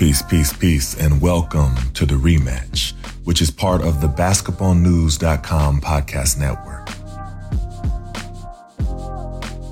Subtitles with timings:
[0.00, 6.38] Peace, peace, peace, and welcome to the rematch, which is part of the basketballnews.com podcast
[6.38, 6.88] network.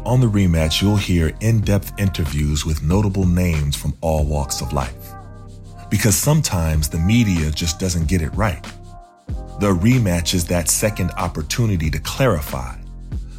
[0.04, 4.74] On the rematch, you'll hear in depth interviews with notable names from all walks of
[4.74, 5.14] life.
[5.88, 8.62] Because sometimes the media just doesn't get it right.
[9.60, 12.76] The rematch is that second opportunity to clarify,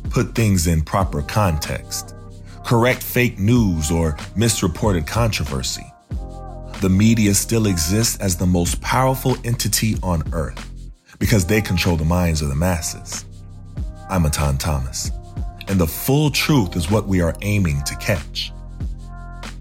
[0.10, 2.16] put things in proper context,
[2.66, 5.86] correct fake news or misreported controversy
[6.80, 10.66] the media still exists as the most powerful entity on earth
[11.20, 13.26] because they control the minds of the masses.
[14.10, 15.12] I'm Etan Thomas,
[15.68, 18.54] and the full truth is what we are aiming to catch.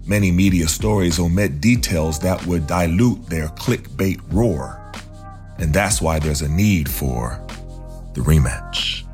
[0.07, 4.81] Many media stories omit details that would dilute their clickbait roar,
[5.57, 7.45] and that's why there's a need for
[8.13, 9.05] the rematch.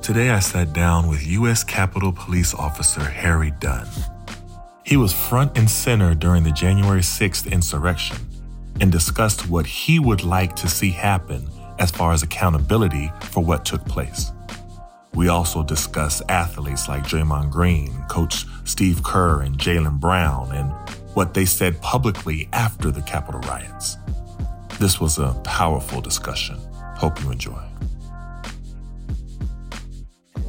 [0.00, 1.62] Today I sat down with U.S.
[1.62, 3.86] Capitol Police Officer Harry Dunn.
[4.84, 8.18] He was front and center during the January 6th insurrection
[8.82, 13.64] and discussed what he would like to see happen as far as accountability for what
[13.64, 14.30] took place.
[15.14, 20.70] We also discussed athletes like Draymond Green, Coach Steve Kerr, and Jaylen Brown, and
[21.14, 23.96] what they said publicly after the Capitol riots.
[24.78, 26.58] This was a powerful discussion.
[26.96, 27.62] Hope you enjoy.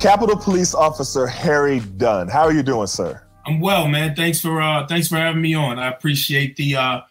[0.02, 2.28] Capitol Police Officer Harry Dunn.
[2.28, 3.25] How are you doing, sir?
[3.46, 4.16] I'm well, man.
[4.16, 5.80] Thanks for uh thanks for having me on.
[5.80, 7.02] I appreciate the uh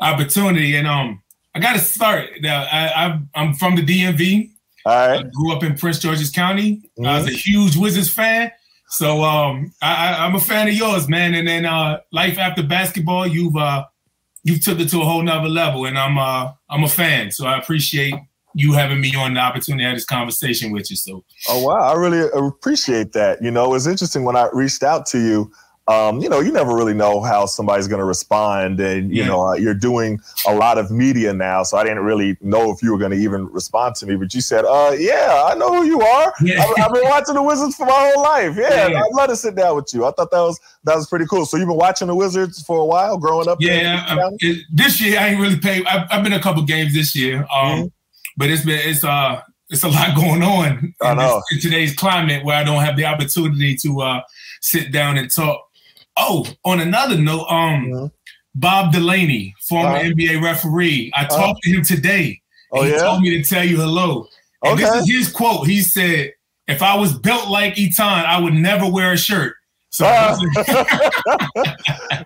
[0.00, 0.76] opportunity.
[0.76, 1.22] And um
[1.54, 2.28] I gotta start.
[2.40, 4.50] Now I, I am from the DMV.
[4.86, 5.26] All right.
[5.26, 6.76] I grew up in Prince George's County.
[6.76, 7.06] Mm-hmm.
[7.06, 8.50] I was a huge Wizards fan.
[8.88, 11.34] So um I, I am a fan of yours, man.
[11.34, 13.84] And then uh life after basketball, you've uh
[14.44, 17.32] you've took it to a whole nother level and I'm uh I'm a fan.
[17.32, 18.14] So I appreciate
[18.54, 20.96] you having me on the opportunity to have this conversation with you.
[20.96, 23.42] So Oh wow, I really appreciate that.
[23.42, 25.52] You know, it was interesting when I reached out to you
[25.90, 28.78] um, you know, you never really know how somebody's going to respond.
[28.78, 29.26] And, you yeah.
[29.26, 31.64] know, uh, you're doing a lot of media now.
[31.64, 34.14] So I didn't really know if you were going to even respond to me.
[34.14, 36.32] But you said, uh, yeah, I know who you are.
[36.42, 36.62] Yeah.
[36.62, 38.56] I've, I've, been watching the Wizards for my whole life.
[38.56, 39.02] Yeah, yeah.
[39.02, 40.06] I'd love to sit down with you.
[40.06, 41.44] I thought that was that was pretty cool.
[41.44, 43.58] So you've been watching the Wizards for a while growing up?
[43.60, 44.28] Yeah.
[44.38, 45.84] It, this year, I ain't really paid.
[45.86, 47.40] I've, I've, been a couple games this year.
[47.40, 47.86] Um, mm-hmm.
[48.36, 52.44] But it's been, it's, uh, it's a lot going on in, this, in, today's climate
[52.44, 54.20] where I don't have the opportunity to uh,
[54.60, 55.69] sit down and talk
[56.16, 58.06] Oh, on another note, um, mm-hmm.
[58.54, 62.40] Bob Delaney, former uh, NBA referee, I uh, talked to him today.
[62.72, 62.98] Oh, he yeah?
[62.98, 64.26] told me to tell you hello.
[64.62, 64.84] And okay.
[64.84, 65.66] this is his quote.
[65.66, 66.32] He said,
[66.68, 69.56] if I was built like Etan, I would never wear a shirt.
[69.92, 70.36] So uh,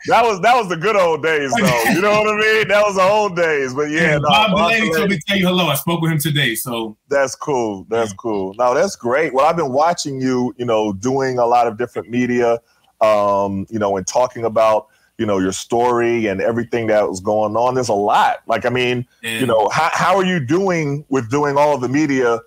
[0.08, 1.82] that was that was the good old days, though.
[1.92, 2.68] You know what I mean?
[2.68, 3.72] That was the old days.
[3.72, 5.68] But yeah, no, Bob, Bob Delaney told me to tell you hello.
[5.68, 7.86] I spoke with him today, so that's cool.
[7.88, 8.16] That's yeah.
[8.18, 8.54] cool.
[8.58, 9.32] No, that's great.
[9.32, 12.58] Well, I've been watching you, you know, doing a lot of different media
[13.04, 14.88] um, you know, and talking about
[15.18, 17.74] you know your story and everything that was going on.
[17.74, 18.38] There's a lot.
[18.46, 21.88] Like, I mean, you know, how how are you doing with doing all of the
[21.88, 22.40] media?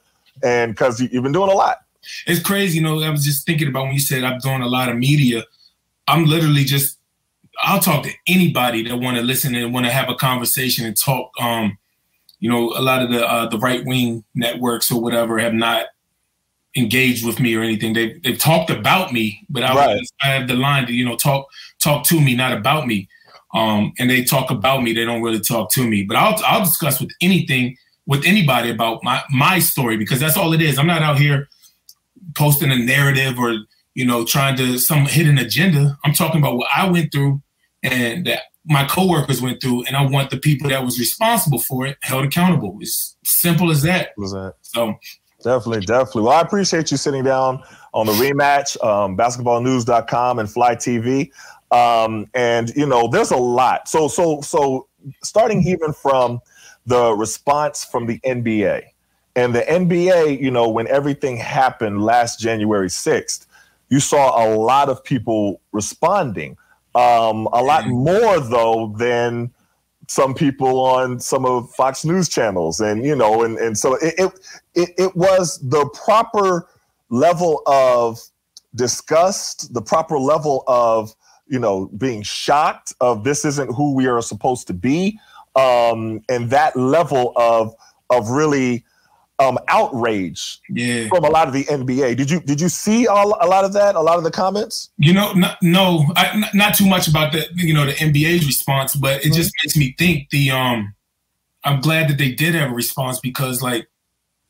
[0.43, 1.77] And because you've been doing a lot.
[2.25, 3.01] It's crazy, you know.
[3.01, 5.43] I was just thinking about when you said I'm doing a lot of media.
[6.07, 6.99] I'm literally just
[7.61, 10.95] I'll talk to anybody that want to listen and want to have a conversation and
[10.95, 11.31] talk.
[11.39, 11.77] Um,
[12.39, 15.87] you know, a lot of the uh, the right wing networks or whatever have not
[16.77, 17.93] engaged with me or anything.
[17.93, 20.01] They've they've talked about me, but I, right.
[20.21, 21.47] I have the line to you know talk
[21.79, 23.09] talk to me, not about me.
[23.53, 24.93] Um, and they talk about me.
[24.93, 26.03] They don't really talk to me.
[26.03, 30.53] But I'll I'll discuss with anything with anybody about my my story because that's all
[30.53, 30.77] it is.
[30.77, 31.49] I'm not out here
[32.35, 33.55] posting a narrative or
[33.95, 35.97] you know trying to some hidden agenda.
[36.05, 37.41] I'm talking about what I went through
[37.83, 41.85] and that my coworkers went through, and I want the people that was responsible for
[41.85, 42.77] it held accountable.
[42.81, 44.09] It's simple as that.
[44.17, 44.55] Was that?
[44.61, 44.95] So
[45.43, 46.23] Definitely, definitely.
[46.23, 47.61] Well, I appreciate you sitting down
[47.93, 51.31] on the rematch, um, basketballnews.com and Fly TV.
[51.71, 53.87] Um, and you know, there's a lot.
[53.87, 54.87] So, so, so
[55.23, 56.39] starting even from
[56.85, 58.83] the response from the NBA
[59.35, 63.45] and the NBA, you know, when everything happened last January 6th,
[63.89, 66.57] you saw a lot of people responding.
[66.95, 67.91] Um, a lot mm-hmm.
[67.91, 69.51] more though than
[70.07, 74.15] some people on some of Fox News channels, and you know, and and so it
[74.73, 76.67] it, it was the proper
[77.09, 78.19] level of
[78.75, 81.13] disgust, the proper level of
[81.47, 85.19] you know, being shocked of this isn't who we are supposed to be,
[85.55, 87.73] um, and that level of
[88.09, 88.85] of really
[89.39, 91.07] um, outrage Yeah.
[91.09, 92.15] from a lot of the NBA.
[92.17, 93.95] Did you did you see all, a lot of that?
[93.95, 94.89] A lot of the comments?
[94.97, 98.45] You know, not, no, I, n- not too much about the you know the NBA's
[98.45, 100.93] response, but it just makes me think the um.
[101.63, 103.87] I'm glad that they did have a response because like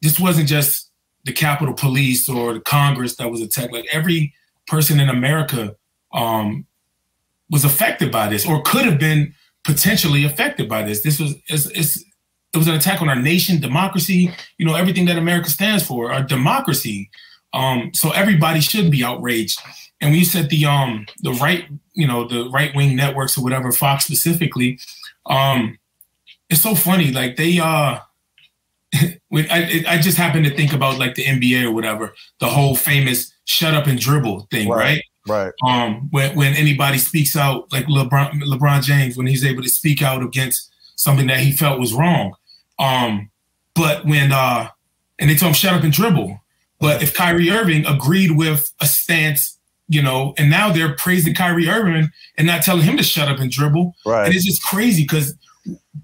[0.01, 0.91] this wasn't just
[1.25, 3.73] the Capitol Police or the Congress that was attacked.
[3.73, 4.33] Like every
[4.67, 5.75] person in America
[6.13, 6.65] um
[7.49, 11.01] was affected by this or could have been potentially affected by this.
[11.01, 12.03] This was it's, it's
[12.57, 16.11] it was an attack on our nation, democracy, you know, everything that America stands for,
[16.11, 17.09] our democracy.
[17.53, 19.59] Um, so everybody should be outraged.
[20.01, 23.43] And when you said the um the right, you know, the right wing networks or
[23.43, 24.79] whatever, Fox specifically,
[25.27, 25.77] um,
[26.49, 27.11] it's so funny.
[27.11, 27.99] Like they uh
[29.29, 32.75] when I I just happened to think about like the NBA or whatever, the whole
[32.75, 34.83] famous shut up and dribble thing, Right.
[34.83, 35.03] right?
[35.29, 35.51] Right.
[35.67, 40.01] um, when when anybody speaks out, like LeBron LeBron James, when he's able to speak
[40.01, 42.33] out against something that he felt was wrong.
[42.79, 43.29] Um,
[43.75, 44.69] but when uh,
[45.19, 46.39] and they told him shut up and dribble.
[46.79, 49.57] But if Kyrie Irving agreed with a stance,
[49.87, 53.39] you know, and now they're praising Kyrie Irving and not telling him to shut up
[53.39, 54.25] and dribble, Right.
[54.27, 55.33] and it's just crazy because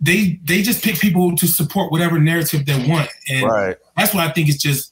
[0.01, 3.75] they they just pick people to support whatever narrative they want, and Right.
[3.95, 4.91] that's why I think it's just.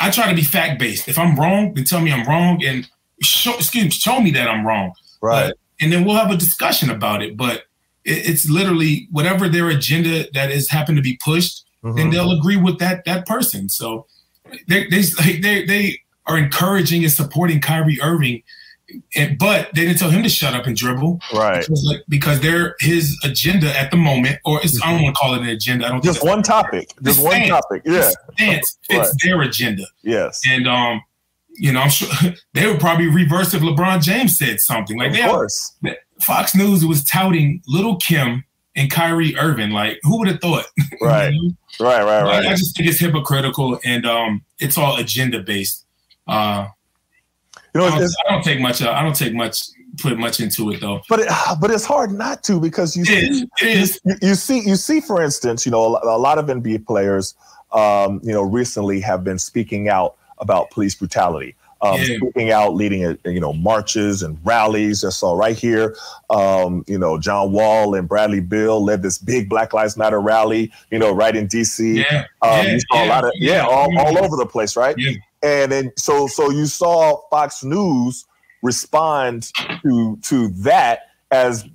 [0.00, 1.06] I try to be fact based.
[1.08, 2.88] If I'm wrong, then tell me I'm wrong, and
[3.22, 4.92] show excuse me, show me that I'm wrong.
[5.22, 5.46] Right.
[5.48, 7.36] But- and then we'll have a discussion about it.
[7.36, 7.64] But
[8.06, 12.12] it's literally whatever their agenda that is happened to be pushed, then Mhm.
[12.12, 13.68] they'll agree with that that person.
[13.68, 14.06] So
[14.68, 18.42] they they like, they they are encouraging and supporting Kyrie Irving,
[19.16, 21.20] and, but they didn't tell him to shut up and dribble.
[21.32, 21.60] Right.
[21.60, 25.20] Because, like, because they're his agenda at the moment, or it's, I don't want to
[25.20, 25.86] call it an agenda.
[25.86, 26.90] I don't think Just one topic.
[27.02, 27.82] Just one topic.
[27.84, 28.10] Yeah.
[28.34, 29.10] stance fits Right.
[29.24, 29.84] their agenda.
[30.02, 30.40] Yes.
[30.48, 31.00] And um,
[31.58, 32.08] you know, I'm sure
[32.54, 34.98] they would probably reverse if LeBron James said something.
[34.98, 35.76] Like Of course.
[36.20, 38.44] Fox News was touting Little Kim
[38.74, 39.70] and Kyrie Irving.
[39.70, 40.66] Like, who would have thought?
[41.00, 41.30] Right.
[41.32, 41.52] Know?
[41.78, 42.02] Right.
[42.02, 42.24] Right.
[42.46, 45.84] I, I just think it's hypocritical and um, it's all agenda based.
[46.26, 46.68] Uh,
[47.74, 48.80] You know, I, don't, I don't take much.
[48.82, 49.62] Uh, I don't take much.
[49.98, 51.00] Put much into it though.
[51.08, 51.28] but it,
[51.60, 53.42] but it's hard not to because you It see is.
[53.62, 54.00] It is.
[54.04, 57.34] you, you see you see for instance you know a, a lot of nba players
[57.72, 62.16] um, you know recently have been speaking out about police brutality um, Yeah.
[62.16, 65.94] speaking out leading uh, you know marches and rallies i saw right here
[66.30, 70.72] um, you know john wall and bradley beal led this big black lives matter rally
[70.90, 72.24] you know right in dc Yeah.
[72.42, 74.00] um, yeah, you saw a lot of yeah, all, yeah.
[74.02, 75.12] all over the place right Yeah.
[75.42, 78.24] and then so so you saw fox news
[78.62, 79.50] respond
[79.82, 81.00] to to that
[81.30, 81.68] as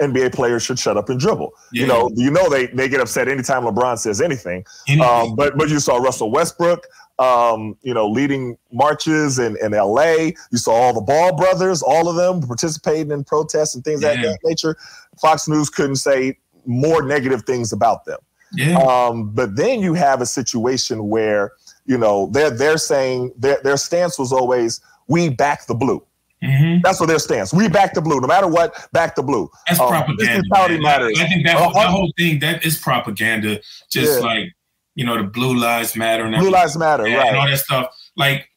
[0.00, 1.50] NBA players should shut up and dribble.
[1.72, 4.64] You know, you know they they get upset anytime LeBron says anything.
[4.86, 5.04] Anything.
[5.04, 6.86] Um, but but you saw Russell Westbrook,
[7.18, 10.30] um, you know, leading marches in, in LA.
[10.52, 14.14] You saw all the Ball brothers, all of them participating in protests and things of
[14.22, 14.76] that nature.
[15.20, 18.18] Fox News couldn't say more negative things about them.
[18.52, 18.76] yeah.
[18.78, 21.52] Um, but then you have a situation where
[21.86, 26.04] you know they're they're saying their their stance was always we back the blue.
[26.42, 26.82] Mhm.
[26.82, 27.52] That's what their stance.
[27.52, 28.86] We back the blue, no matter what.
[28.92, 29.50] Back the blue.
[29.66, 30.78] That's Um, propaganda.
[30.80, 31.18] matters.
[31.20, 33.58] I think that, Uh, that whole thing that is propaganda.
[33.90, 34.26] Just Yeah.
[34.26, 34.52] like
[34.98, 37.34] you know, the blue lives matter and Blue lives matter, and right?
[37.34, 37.86] all that stuff.
[38.16, 38.48] Like,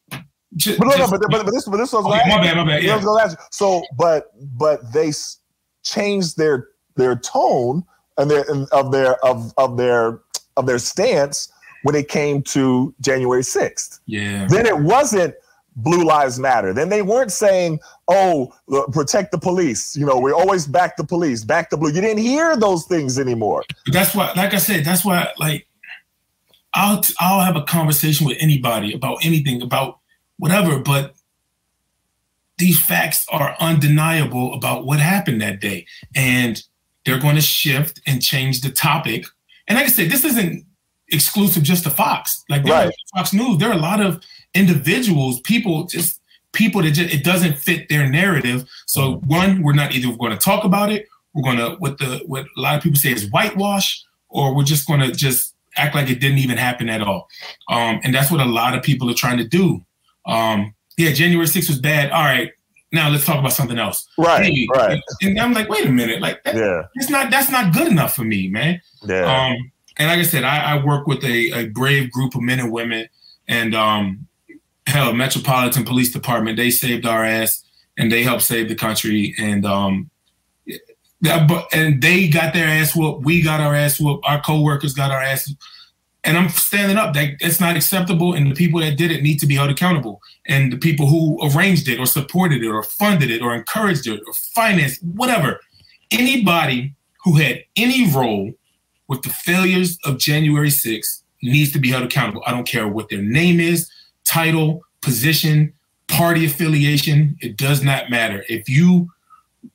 [0.56, 2.64] just, But no, no, but, but, but this, but this was Okay, my bad, my
[2.66, 2.96] bad, yeah.
[2.96, 5.38] This was last- So, but but they s-
[5.84, 7.84] changed their their tone
[8.18, 10.20] and their and of their of of their
[10.58, 11.52] of their stance
[11.84, 14.00] when it came to January sixth.
[14.06, 15.34] yeah, Then it wasn't
[15.76, 16.74] Blue Lives Matter.
[16.74, 18.52] Then they weren't saying, "Oh,
[18.92, 21.90] protect the police." You know, we always back the police, back the blue.
[21.92, 23.64] You didn't hear those things anymore.
[23.86, 25.66] That's why, like I said, that's why, like,
[26.74, 29.98] I'll I'll have a conversation with anybody about anything, about
[30.38, 30.78] whatever.
[30.78, 31.14] But
[32.58, 36.62] these facts are undeniable about what happened that day, and
[37.04, 39.26] they're going to shift and change the topic.
[39.68, 40.64] And like I said, this isn't
[41.08, 42.44] exclusive just to Fox.
[42.48, 42.94] Like Right.
[43.14, 44.22] Fox News, there are a lot of
[44.54, 46.20] individuals, people, just
[46.52, 48.68] people that just it doesn't fit their narrative.
[48.86, 52.22] So one, we're not either going to talk about it, we're going to what the
[52.26, 55.94] what a lot of people say is whitewash, or we're just going to just act
[55.94, 57.28] like it didn't even happen at all.
[57.68, 59.84] Um, and that's what a lot of people are trying to do.
[60.26, 62.10] Um, yeah, January 6th was bad.
[62.10, 62.50] All right,
[62.92, 64.06] now let's talk about something else.
[64.18, 65.00] Right, Hey, right.
[65.22, 68.14] And I'm like, wait a minute, like that, Yeah, that's not that's not good enough
[68.14, 68.80] for me, man.
[69.06, 69.24] yeah.
[69.24, 72.60] Um, and like I said, I, I work with a, a brave group of men
[72.60, 73.08] and women,
[73.48, 74.26] and um,
[74.86, 77.62] hell, Metropolitan Police Department, they saved our ass
[77.98, 79.34] and they helped save the country.
[79.38, 80.10] And um,
[81.22, 83.24] that, but and they got their ass whooped.
[83.24, 84.24] We got our ass whooped.
[84.26, 85.52] Our coworkers got our ass.
[86.24, 87.14] and I'm standing up.
[87.14, 90.20] That it's not acceptable, and the people that did it need to be held accountable.
[90.46, 94.20] And the people who arranged it, or supported it, or funded it, or encouraged it,
[94.26, 95.60] or financed whatever,
[96.10, 98.52] anybody who had any role
[99.08, 102.42] with the failures of January 6th needs to be held accountable.
[102.46, 103.90] I don't care what their name is,
[104.24, 105.72] title, position,
[106.08, 107.36] party affiliation.
[107.40, 108.44] It does not matter.
[108.48, 109.10] If you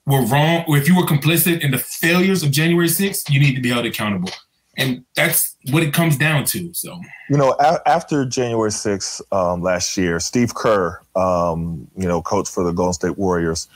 [0.08, 3.54] were wrong, or if you were complicit in the failures of January 6th, you need
[3.54, 4.32] to be held accountable
[4.78, 6.72] and that's what it comes down to.
[6.74, 12.22] So, you know, a- after January 6th um, last year, Steve Kerr, um, you know,
[12.22, 13.68] coach for the Golden State Warriors,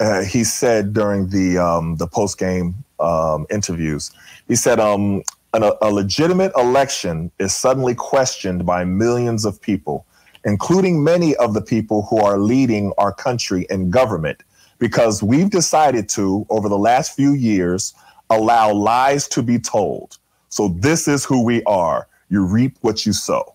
[0.00, 4.10] uh, he said during the um, the post game um, interviews,
[4.48, 5.22] he said, um,
[5.54, 10.06] an, "A legitimate election is suddenly questioned by millions of people,
[10.44, 14.42] including many of the people who are leading our country in government,
[14.78, 17.94] because we've decided to, over the last few years."
[18.30, 20.18] allow lies to be told.
[20.48, 22.08] So this is who we are.
[22.28, 23.54] You reap what you sow.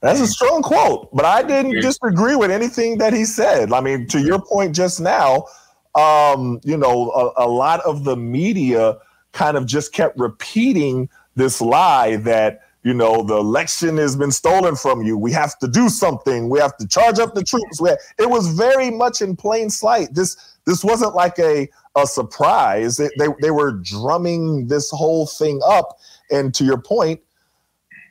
[0.00, 3.72] That's a strong quote, but I didn't disagree with anything that he said.
[3.72, 5.46] I mean, to your point just now,
[5.94, 8.98] um, you know, a, a lot of the media
[9.32, 14.76] kind of just kept repeating this lie that you know the election has been stolen
[14.76, 17.80] from you we have to do something we have to charge up the troops
[18.18, 23.08] it was very much in plain sight this this wasn't like a a surprise they,
[23.18, 25.98] they, they were drumming this whole thing up
[26.30, 27.20] and to your point,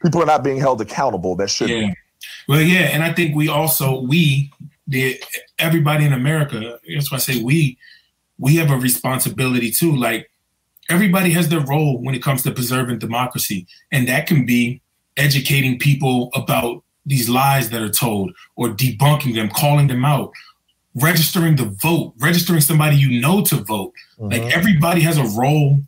[0.02, 1.36] people are not being held accountable.
[1.36, 1.94] That should yeah.
[2.48, 4.52] Well, yeah, and I think we also we
[4.88, 5.22] the
[5.60, 6.80] everybody in America.
[6.94, 7.78] That's why I say we
[8.38, 9.96] we have a responsibility too.
[9.96, 10.30] Like
[10.90, 14.82] everybody has their role when it comes to preserving democracy, and that can be
[15.18, 20.32] educating people about these lies that are told or debunking them, calling them out,
[20.96, 23.94] registering the vote, registering somebody you know to vote.
[24.20, 24.32] Mm-hmm.
[24.32, 25.80] Like everybody has a role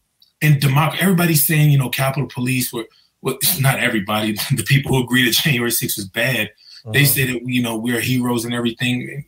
[0.41, 2.85] in democracy, everybody's saying, you know, Capitol Police were,
[3.21, 6.91] well, not everybody, the people who agree that January 6th was bad, uh-huh.
[6.91, 9.25] they say that, you know, we're heroes and everything.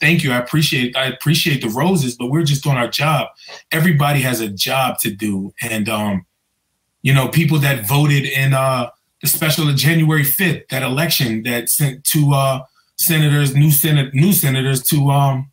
[0.00, 0.32] Thank you.
[0.32, 3.28] I appreciate, I appreciate the roses, but we're just doing our job.
[3.72, 5.52] Everybody has a job to do.
[5.60, 6.26] And, um,
[7.02, 8.90] you know, people that voted in uh,
[9.20, 12.62] the special of January 5th, that election that sent to uh,
[13.04, 15.50] senators, new senate, new senators to um,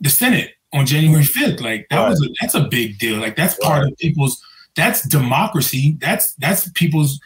[0.00, 1.60] the Senate on January 5th.
[1.60, 2.10] Like that right.
[2.10, 3.18] was a, that's a big deal.
[3.18, 3.92] Like that's part right.
[3.92, 4.42] of people's
[4.74, 5.96] that's democracy.
[6.00, 7.20] That's that's people's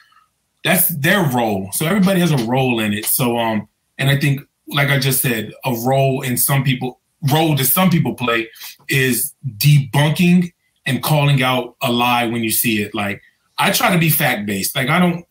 [0.64, 1.70] that's their role.
[1.72, 3.04] So everybody has a role in it.
[3.06, 7.00] So um and I think like I just said, a role in some people
[7.30, 8.48] role that some people play
[8.88, 10.52] is debunking
[10.86, 12.94] and calling out a lie when you see it.
[12.94, 13.20] Like
[13.58, 14.76] I try to be fact based.
[14.76, 15.26] Like I don't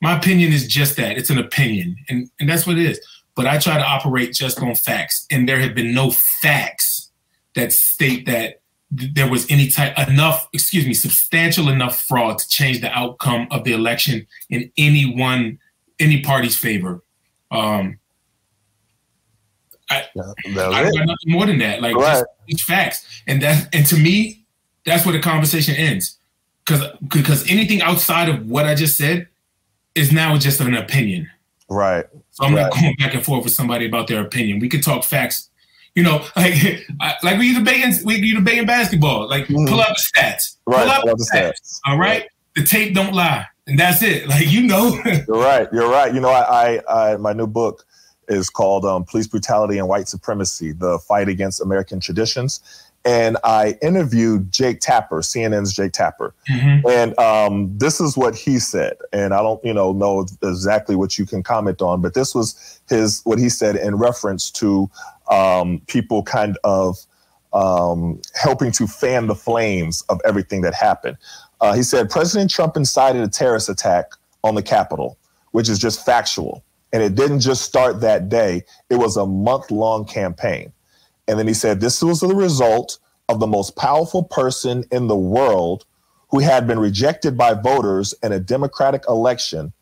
[0.00, 1.16] my opinion is just that.
[1.16, 1.96] It's an opinion.
[2.08, 3.00] And and that's what it is.
[3.36, 5.26] But I try to operate just on facts.
[5.30, 7.10] And there have been no facts
[7.54, 8.60] that state that
[8.90, 13.64] there was any type enough, excuse me, substantial enough fraud to change the outcome of
[13.64, 15.58] the election in any one
[15.98, 17.02] any party's favor.
[17.50, 17.98] Um,
[19.90, 21.82] I, I don't got nothing more than that.
[21.82, 22.24] Like right.
[22.48, 24.44] it's facts, and that and to me,
[24.86, 26.18] that's where the conversation ends.
[26.64, 29.28] Because because anything outside of what I just said
[29.94, 31.30] is now just an opinion.
[31.74, 32.06] Right.
[32.30, 32.62] So I'm right.
[32.62, 34.58] not going back and forth with somebody about their opinion.
[34.58, 35.50] We can talk facts
[35.94, 36.86] you know, like
[37.22, 39.28] like we debating we you debating basketball.
[39.28, 39.66] Like mm-hmm.
[39.66, 40.56] pull up the stats.
[40.66, 41.00] Right.
[41.00, 41.52] Pull up the stats.
[41.52, 41.80] stats.
[41.86, 42.22] All right?
[42.22, 42.28] right.
[42.56, 43.46] The tape don't lie.
[43.66, 44.28] And that's it.
[44.28, 45.00] Like you know.
[45.28, 45.68] you're right.
[45.72, 46.12] You're right.
[46.12, 47.84] You know, I, I, I my new book
[48.28, 52.60] is called um, Police Brutality and White Supremacy: The Fight Against American Traditions.
[53.04, 56.88] And I interviewed Jake Tapper, CNN's Jake Tapper, mm-hmm.
[56.88, 58.96] and um, this is what he said.
[59.12, 62.80] And I don't, you know, know exactly what you can comment on, but this was
[62.88, 64.90] his what he said in reference to
[65.30, 66.96] um, people kind of
[67.52, 71.16] um, helping to fan the flames of everything that happened.
[71.60, 75.16] Uh, he said President Trump incited a terrorist attack on the Capitol,
[75.52, 76.62] which is just factual.
[76.92, 80.72] And it didn't just start that day, it was a month long campaign.
[81.28, 85.16] And then he said this was the result of the most powerful person in the
[85.16, 85.86] world
[86.30, 89.72] who had been rejected by voters in a Democratic election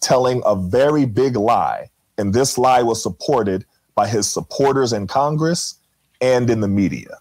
[0.00, 1.88] telling a very big lie.
[2.18, 5.76] And this lie was supported by his supporters in Congress
[6.20, 7.18] and in the media.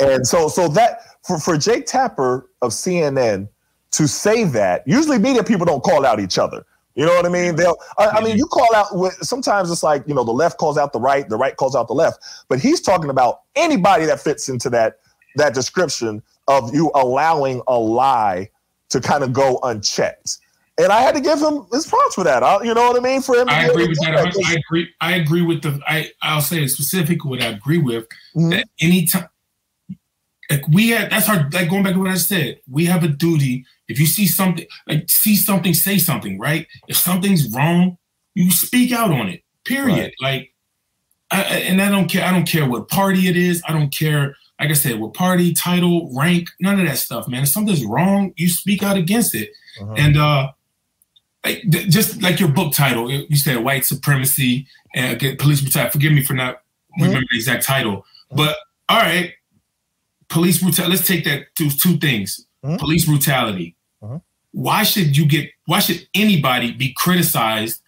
[0.00, 3.48] And so, so that for, for Jake Tapper of CNN
[3.92, 6.66] to say that, usually media people don't call out each other.
[6.94, 7.56] You know what I mean?
[7.56, 8.86] They'll, I, I mean, you call out,
[9.20, 11.88] sometimes it's like, you know, the left calls out the right, the right calls out
[11.88, 14.98] the left, but he's talking about anybody that fits into that,
[15.36, 18.48] that description of you allowing a lie
[18.90, 20.38] to kind of go unchecked
[20.78, 22.42] and I had to give him his props for that.
[22.42, 23.22] I, you know what I mean?
[23.22, 24.16] For him, I agree with that.
[24.16, 24.88] I agree.
[25.00, 25.80] I agree with the.
[25.86, 28.08] I I'll say it specifically what I agree with.
[28.36, 28.50] Mm-hmm.
[28.50, 29.28] That anytime,
[30.50, 32.60] like we had that's our like going back to what I said.
[32.70, 33.64] We have a duty.
[33.88, 36.66] If you see something, like see something, say something, right?
[36.88, 37.98] If something's wrong,
[38.34, 39.42] you speak out on it.
[39.64, 40.12] Period.
[40.22, 40.40] Right.
[40.40, 40.54] Like,
[41.30, 42.24] I, and I don't care.
[42.24, 43.62] I don't care what party it is.
[43.66, 44.36] I don't care.
[44.60, 47.42] Like I said, what party, title, rank, none of that stuff, man.
[47.42, 49.50] If something's wrong, you speak out against it.
[49.80, 49.94] Uh-huh.
[49.96, 50.52] And uh,
[51.44, 55.90] like, just like your book title, you said white supremacy and police brutality.
[55.92, 57.02] Forgive me for not mm-hmm.
[57.02, 58.36] remember the exact title, mm-hmm.
[58.36, 58.56] but
[58.88, 59.32] all right,
[60.28, 60.96] police brutality.
[60.96, 62.76] Let's take that to two things: mm-hmm.
[62.76, 63.76] police brutality.
[64.02, 64.16] Mm-hmm.
[64.52, 65.50] Why should you get?
[65.66, 67.80] Why should anybody be criticized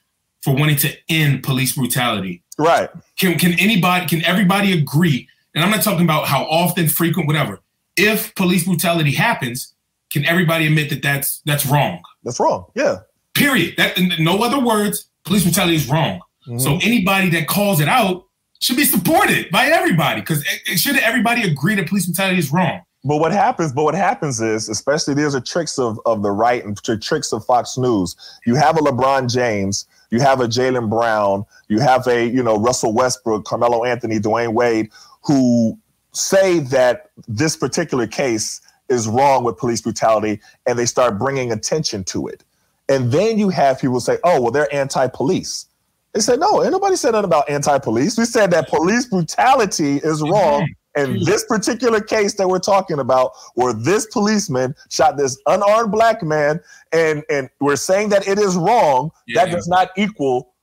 [0.42, 2.42] for wanting to end police brutality?
[2.58, 2.88] Right.
[3.18, 4.06] Can can anybody?
[4.06, 5.28] Can everybody agree?
[5.54, 7.60] And I'm not talking about how often, frequent, whatever.
[7.96, 9.74] If police brutality happens,
[10.12, 12.00] can everybody admit that that's that's wrong?
[12.24, 12.66] That's wrong.
[12.74, 13.00] Yeah.
[13.34, 13.76] Period.
[13.76, 15.08] That no other words.
[15.24, 16.20] Police brutality is wrong.
[16.46, 16.58] Mm-hmm.
[16.58, 18.25] So anybody that calls it out
[18.60, 22.82] should be supported by everybody because it should everybody agree that police brutality is wrong?
[23.06, 23.72] But what happens?
[23.72, 27.44] But what happens is, especially these are tricks of, of the right and tricks of
[27.44, 28.16] Fox News.
[28.44, 32.58] You have a LeBron James, you have a Jaylen Brown, you have a you know
[32.58, 34.90] Russell Westbrook, Carmelo Anthony, Dwyane Wade,
[35.22, 35.78] who
[36.12, 42.02] say that this particular case is wrong with police brutality, and they start bringing attention
[42.04, 42.42] to it.
[42.88, 45.66] And then you have people say, "Oh, well, they're anti-police."
[46.16, 48.16] They said, no, ain't nobody said nothing about anti-police.
[48.16, 50.66] We said that police brutality is wrong.
[50.94, 56.22] And this particular case that we're talking about, where this policeman shot this unarmed black
[56.22, 56.58] man,
[56.90, 59.44] and and we're saying that it is wrong, yeah.
[59.44, 60.54] that does not equal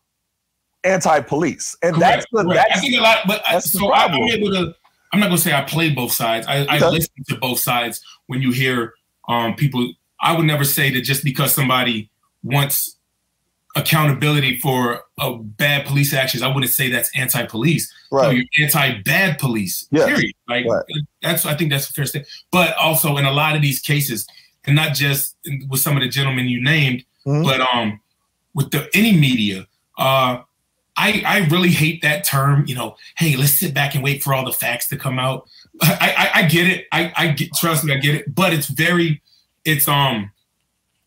[0.84, 1.78] anti-police.
[1.84, 2.68] And correct, that's the correct.
[2.70, 4.74] that's, I think a lot, but I, so I, am able to.
[5.14, 6.48] I'm not gonna say I play both sides.
[6.48, 8.96] I, I listen to both sides when you hear
[9.28, 9.88] um, people.
[10.20, 12.10] I would never say that just because somebody
[12.42, 12.98] wants
[13.76, 17.92] accountability for a bad police actions, I wouldn't say that's anti-police.
[18.12, 18.24] Right.
[18.24, 19.88] No, you're anti-bad police.
[19.92, 20.08] Yes.
[20.08, 20.36] Period.
[20.48, 20.84] Like right.
[21.22, 22.32] that's I think that's a fair statement.
[22.52, 24.28] But also in a lot of these cases,
[24.66, 25.36] and not just
[25.68, 27.44] with some of the gentlemen you named, mm-hmm.
[27.44, 28.00] but um
[28.54, 30.42] with the any media, uh
[30.96, 34.34] I I really hate that term, you know, hey, let's sit back and wait for
[34.34, 35.48] all the facts to come out.
[35.82, 36.86] I I, I get it.
[36.92, 39.22] I, I get trust me, I get it, but it's very
[39.66, 40.32] it's um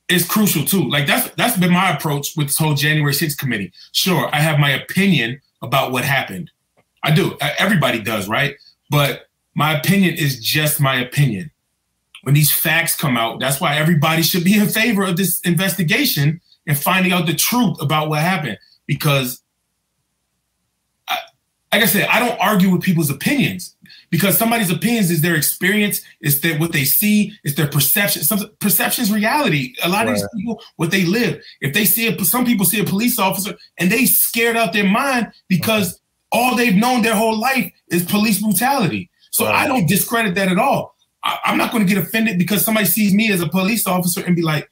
[0.09, 0.89] is crucial too.
[0.89, 3.73] Like that's that's been my approach with this whole January 6th committee.
[3.93, 6.51] Sure, I have my opinion about what happened.
[7.03, 7.37] I do.
[7.41, 8.57] Uh, everybody does, right?
[8.91, 11.51] But my opinion is just my opinion.
[12.23, 16.41] When these facts come out, that's why everybody should be in favor of this investigation
[16.67, 18.59] and finding out the truth about what happened.
[18.87, 19.43] Because,
[21.09, 21.19] I,
[21.73, 23.76] like I said, I don't argue with people's opinions
[24.17, 28.23] because somebody's opinions is their experience, it's their what they see, it's their perception.
[28.23, 29.75] Some perception is reality.
[29.83, 30.09] A lot right.
[30.09, 31.43] of these people, what they live.
[31.61, 34.89] If they see a, some people see a police officer and they scared out their
[34.89, 35.97] mind because
[36.33, 36.39] uh-huh.
[36.39, 39.11] all they've known their whole life is police brutality.
[39.33, 39.55] So right.
[39.55, 40.97] I don't discredit that at all.
[41.23, 44.25] I, am not going to get offended because somebody sees me as a police officer
[44.25, 44.67] and be like,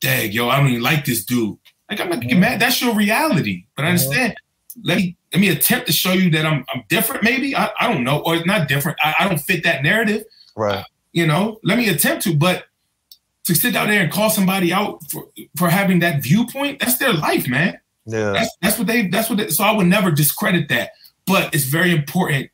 [0.00, 1.58] "Dag, yo, I don't even like this dude."
[1.90, 2.60] Like I'm not getting mad.
[2.60, 3.64] That's your reality.
[3.74, 4.36] But I understand.
[4.84, 7.54] Let me let me attempt to show you that I'm I'm different, maybe.
[7.54, 8.98] I, I don't know, or it's not different.
[9.02, 10.24] I, I don't fit that narrative.
[10.56, 10.78] Right.
[10.78, 12.64] Uh, you know, let me attempt to, but
[13.44, 17.12] to sit down there and call somebody out for, for having that viewpoint, that's their
[17.12, 17.78] life, man.
[18.04, 18.32] Yeah.
[18.32, 20.90] That's, that's what they that's what they, so I would never discredit that.
[21.26, 22.50] But it's very important.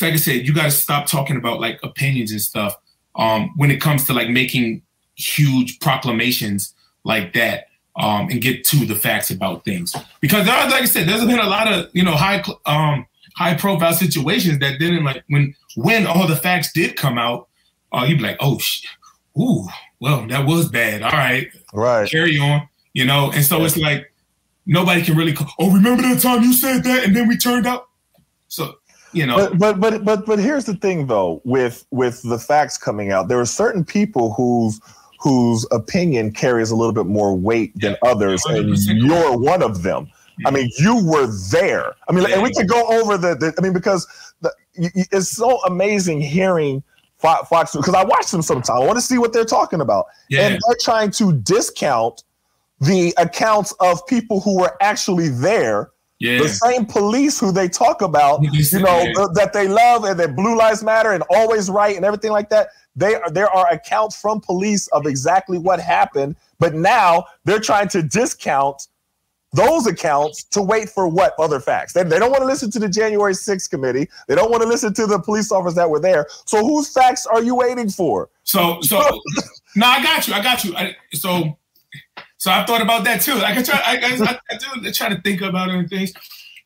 [0.00, 2.74] Like I said, you gotta stop talking about like opinions and stuff.
[3.16, 4.82] Um, when it comes to like making
[5.14, 9.94] huge proclamations like that um, and get to the facts about things.
[10.20, 13.54] Because there, like I said, there's been a lot of you know high um, high
[13.54, 17.48] profile situations that didn't like when when all the facts did come out.
[17.92, 18.84] Uh, you'd be like, oh, sh-
[19.38, 19.66] ooh,
[20.00, 21.02] well, that was bad.
[21.02, 22.68] All right, right, carry on.
[22.92, 23.64] You know, and so yeah.
[23.64, 24.12] it's like
[24.66, 25.32] nobody can really.
[25.32, 27.88] Call, oh, remember that time you said that, and then we turned out.
[28.48, 28.76] So
[29.12, 32.76] you know, but, but but but but here's the thing though, with with the facts
[32.76, 34.80] coming out, there are certain people whose
[35.24, 39.82] whose opinion carries a little bit more weight than yeah, others, and you're one of
[39.82, 40.06] them.
[40.44, 41.94] I mean, you were there.
[42.06, 42.34] I mean, yeah.
[42.34, 44.06] and we can go over the, the I mean, because
[44.42, 46.82] the, it's so amazing hearing
[47.16, 48.68] Fox because I watch them sometimes.
[48.68, 50.42] I want to see what they're talking about, yeah.
[50.42, 52.22] and they're trying to discount
[52.80, 55.90] the accounts of people who were actually there.
[56.20, 56.38] Yeah.
[56.38, 60.56] The same police who they talk about, you know, that they love and that Blue
[60.56, 62.68] Lives Matter and always right and everything like that.
[62.96, 67.88] They are, there are accounts from police of exactly what happened, but now they're trying
[67.88, 68.86] to discount
[69.54, 71.92] those accounts to wait for what other facts.
[71.92, 74.08] They, they don't want to listen to the January 6th committee.
[74.26, 76.26] They don't want to listen to the police officers that were there.
[76.44, 78.30] So whose facts are you waiting for?
[78.42, 78.98] So so
[79.76, 80.34] no, I got you.
[80.34, 80.76] I got you.
[80.76, 81.56] I, so
[82.44, 83.40] so I thought about that too.
[83.42, 83.80] I try.
[83.82, 86.12] I, I, I, do try to think about other things.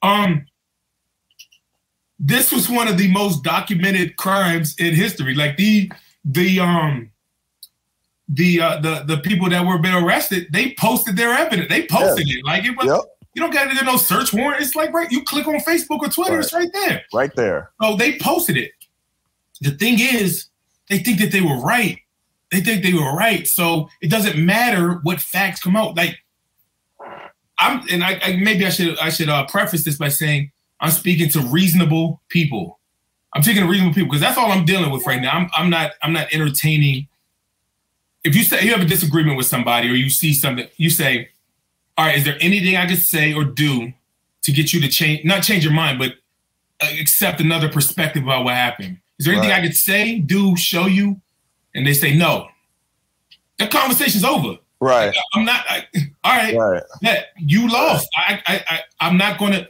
[0.03, 0.45] Um,
[2.19, 5.37] this was one of the most documented crimes in history.
[5.37, 5.93] Like the
[6.25, 7.13] the um
[8.29, 11.69] the uh the the people that were been arrested, they posted their evidence.
[11.69, 12.45] They posted it.
[12.45, 13.01] Like it was Yep.
[13.35, 14.61] you don't gotta get no search warrant.
[14.61, 16.45] It's like right, you click on Facebook or Twitter, Right.
[16.45, 17.05] it's right there.
[17.15, 17.71] Right there.
[17.81, 18.73] So they posted it.
[19.61, 20.47] The thing is,
[20.89, 22.01] they think that they were right.
[22.51, 23.47] They think they were right.
[23.47, 25.97] So it doesn't matter what facts come out.
[25.97, 26.19] Like
[27.59, 30.91] I'm, and I, I maybe I should I should uh, preface this by saying I'm
[30.91, 32.79] speaking to reasonable people.
[33.35, 35.33] I'm speaking to reasonable people because that's all I'm dealing with right now.
[35.33, 37.09] I'm I'm not I'm not entertaining.
[38.25, 41.29] If you say you have a disagreement with somebody or you see something, you say,
[41.97, 43.93] "All right, is there anything I could say or do
[44.43, 46.15] to get you to change, not change your mind, but
[46.81, 48.99] uh, accept another perspective about what happened.
[49.19, 49.63] Is there anything Right.
[49.63, 51.21] I could say, do, show you?
[51.79, 52.49] And they say no.
[53.59, 54.57] The conversation's over.
[54.81, 55.15] Right.
[55.35, 55.65] I'm not.
[55.69, 55.87] I,
[56.25, 56.83] all right, Right.
[57.03, 58.07] yeah, you lost.
[58.17, 59.67] I, I, I, I'm not gonna.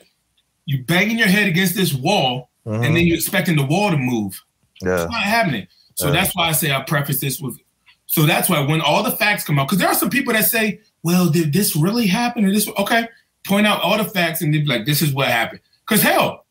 [0.67, 2.85] You banging your head against this wall, Mhm.
[2.87, 4.43] and then you're expecting the wall to move.
[4.83, 5.03] yeah.
[5.05, 5.67] It's not happening.
[5.95, 6.13] So Yeah.
[6.13, 7.59] that's why I say I preface this with.
[8.07, 10.45] So that's why when all the facts come out, because there are some people that
[10.45, 13.09] say, "Well, did this really happen?" Or this okay?
[13.47, 16.45] Point out all the facts and they'd be like, "This is what happened." Because hell,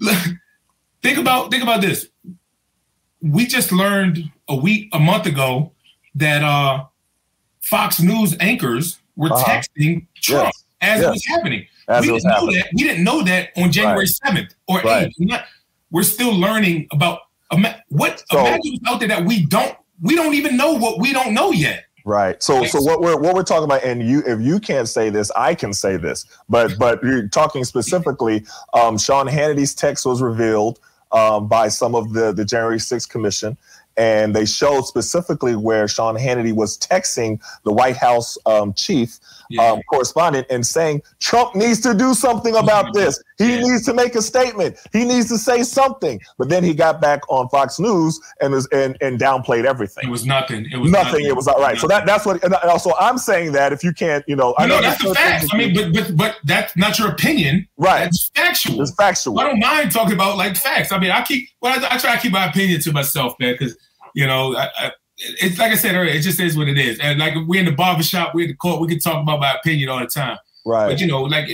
[1.02, 2.06] think about think about this.
[3.22, 5.72] We just learned a week, a month ago,
[6.16, 6.84] that uh,
[7.60, 9.44] Fox News anchors were Uh-huh.
[9.44, 10.64] texting Trump Yes.
[10.80, 11.66] as it was happening.
[11.88, 12.54] As we didn't know happening.
[12.56, 12.66] that.
[12.74, 15.06] We didn't know that on January seventh or Right.
[15.06, 15.14] eighth.
[15.18, 15.44] We're not-
[15.90, 17.20] We're still learning about
[17.90, 21.32] what So- imagine out there that we don't we don't even know what we don't
[21.34, 21.84] know yet.
[22.04, 22.42] Right.
[22.42, 25.30] So so what we're what we're talking about, and you if you can't say this,
[25.36, 26.24] I can say this.
[26.48, 30.80] But but you're talking specifically, um, Sean Hannity's text was revealed
[31.12, 33.56] um, by some of the the January 6th commission.
[33.96, 39.18] And they showed specifically where Sean Hannity was texting the White House um, chief
[39.58, 43.22] um, correspondent and saying Trump needs to do something about this.
[43.38, 43.62] He Yeah.
[43.62, 44.76] needs to make a statement.
[44.92, 46.20] He needs to say something.
[46.38, 50.10] But then he got back on Fox News and was and, and downplayed everything it
[50.10, 50.66] was nothing.
[50.70, 51.24] It was nothing.
[51.24, 51.76] It was all right.
[51.78, 52.42] So that that's what.
[52.44, 55.14] And also, I'm saying that if you can't, you know, I no, know that's the
[55.14, 55.48] facts.
[55.52, 57.66] I mean, but but but that's not your opinion.
[57.76, 58.06] right.
[58.06, 58.80] It's factual.
[58.82, 59.38] It's factual.
[59.40, 60.92] I don't mind talking about like facts.
[60.92, 63.54] I mean, I keep well, I, I try to keep my opinion to myself, man,
[63.54, 63.76] because
[64.14, 66.98] you know, I, I, it's like I said earlier, it just is what it is.
[66.98, 69.54] And like we're in the barbershop, we're in the court, we can talk about my
[69.54, 70.38] opinion all the time.
[70.64, 70.88] Right.
[70.88, 71.48] But you know, like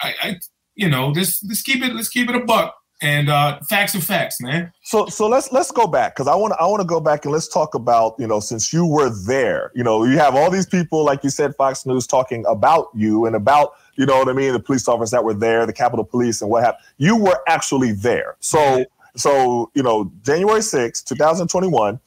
[0.00, 0.40] I, I
[0.74, 2.74] you know, let's let's keep it let's keep it a buck.
[3.00, 4.72] And uh facts are facts, man.
[4.84, 7.32] So so let's let's go back because I want I want to go back and
[7.32, 10.66] let's talk about you know since you were there, you know, you have all these
[10.66, 14.32] people like you said, Fox News talking about you and about you know what I
[14.32, 16.84] mean, the police officers that were there, the Capitol Police and what happened.
[16.98, 18.36] You were actually there.
[18.38, 18.84] So
[19.16, 22.00] so you know, January 6th, 2021.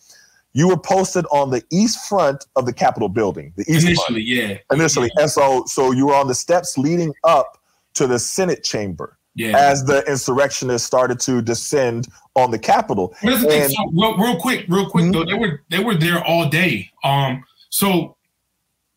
[0.56, 3.88] You were posted on the east front of the Capitol building, the east front.
[4.10, 4.58] Initially, yeah.
[4.72, 5.12] initially.
[5.18, 7.58] And so so you were on the steps leading up
[7.96, 9.58] to the Senate chamber Yeah.
[9.58, 13.14] as the insurrectionists started to descend on the Capitol.
[13.22, 13.68] The thing.
[13.70, 15.14] So, real, real quick, real quick Mhm.
[15.14, 16.90] though, they were they were there all day.
[17.04, 18.16] Um, so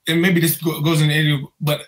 [0.06, 1.82] and maybe this go- goes in, any- but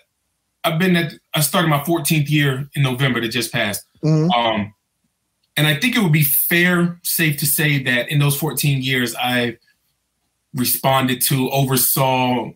[0.65, 3.85] I've been at I started my 14th year in November that just passed.
[4.03, 4.29] Mhm.
[4.35, 4.73] Um,
[5.57, 9.15] and I think it would be fair, safe to say that in those 14 years,
[9.15, 9.57] I
[10.53, 12.51] responded to, oversaw,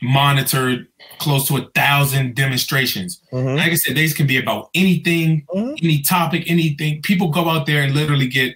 [0.00, 0.86] monitored
[1.18, 3.20] close to a thousand demonstrations.
[3.32, 3.56] Mhm.
[3.56, 5.78] Like I said, these can be about anything, Mhm.
[5.82, 7.02] any topic, anything.
[7.02, 8.54] People go out there and literally get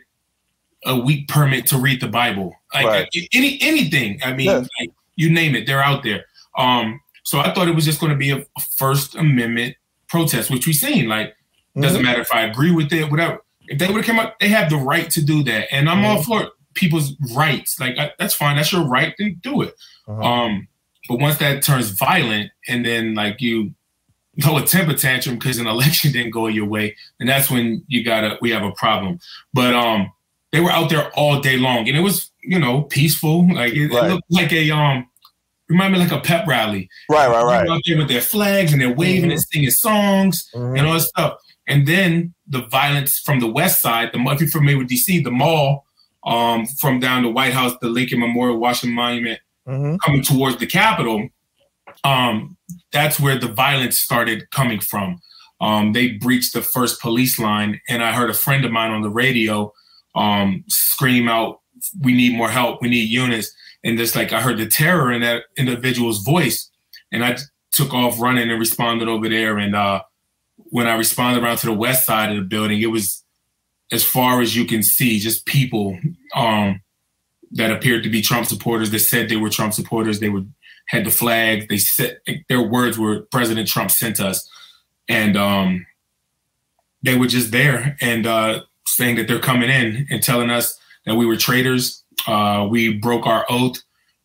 [0.85, 2.55] a week permit to read the Bible.
[2.75, 3.09] Like Right.
[3.33, 4.21] any anything.
[4.25, 4.65] I mean, Yeah.
[4.81, 6.25] like, you name it, they're out there.
[6.57, 8.45] Um, so I thought it was just going to be a,
[8.77, 9.77] First Amendment
[10.09, 11.09] protest, which we've seen.
[11.09, 11.35] Like,
[11.81, 12.05] doesn't Mhm.
[12.05, 13.39] matter if I agree with it, whatever.
[13.73, 16.05] If they would have come up, they have the right to do that, and I'm
[16.05, 17.81] all for people's rights.
[17.81, 19.75] Like I, that's fine, that's your right, then do it.
[20.07, 20.25] Mhm.
[20.25, 20.69] Um,
[21.09, 23.75] but once that turns violent, and then like you
[24.43, 28.05] throw a temper tantrum because an election didn't go your way, and that's when you
[28.05, 29.19] gotta we have a problem.
[29.55, 30.13] But um,
[30.53, 33.53] they were out there all day long, and it was you know peaceful.
[33.55, 35.09] Like it, it looked like a um,
[35.69, 36.91] remind me like a pep rally.
[37.09, 37.67] Right, right, They right.
[37.69, 39.33] were out there with their flags and they're waving Mhm.
[39.35, 40.77] and singing songs Mhm.
[40.79, 41.39] and all this stuff.
[41.69, 45.31] And then the violence from the west side, the if you're familiar with DC, the
[45.31, 45.87] mall,
[46.25, 49.99] um, from down the White House, the Lincoln Memorial, Washington Monument, Mhm.
[50.05, 51.29] coming towards the Capitol,
[52.05, 52.57] um,
[52.93, 55.21] that's where the violence started coming from.
[55.61, 59.03] Um, they breached the first police line, and I heard a friend of mine on
[59.03, 59.73] the radio
[60.15, 61.61] um, scream out,
[62.01, 62.83] "We need more help!
[62.83, 63.51] We need units!"
[63.83, 66.71] And just like I heard the terror in that individual's voice,
[67.11, 67.39] and I
[67.71, 69.57] took off running and responded over there.
[69.57, 70.03] And uh,
[70.73, 73.23] when I responded around to the west side of the building, it was
[73.93, 75.99] as far as you can see, just people
[76.35, 76.81] um,
[77.51, 80.19] that appeared to be Trump supporters that said they were Trump supporters.
[80.19, 80.45] They were
[80.87, 81.69] had the flag.
[81.69, 84.49] They said their words were President Trump sent us,
[85.11, 85.87] and um,
[87.03, 91.17] they were just there and uh, saying that they're coming in and telling us that
[91.17, 92.03] we were traitors.
[92.27, 93.83] Uh, we broke our oath.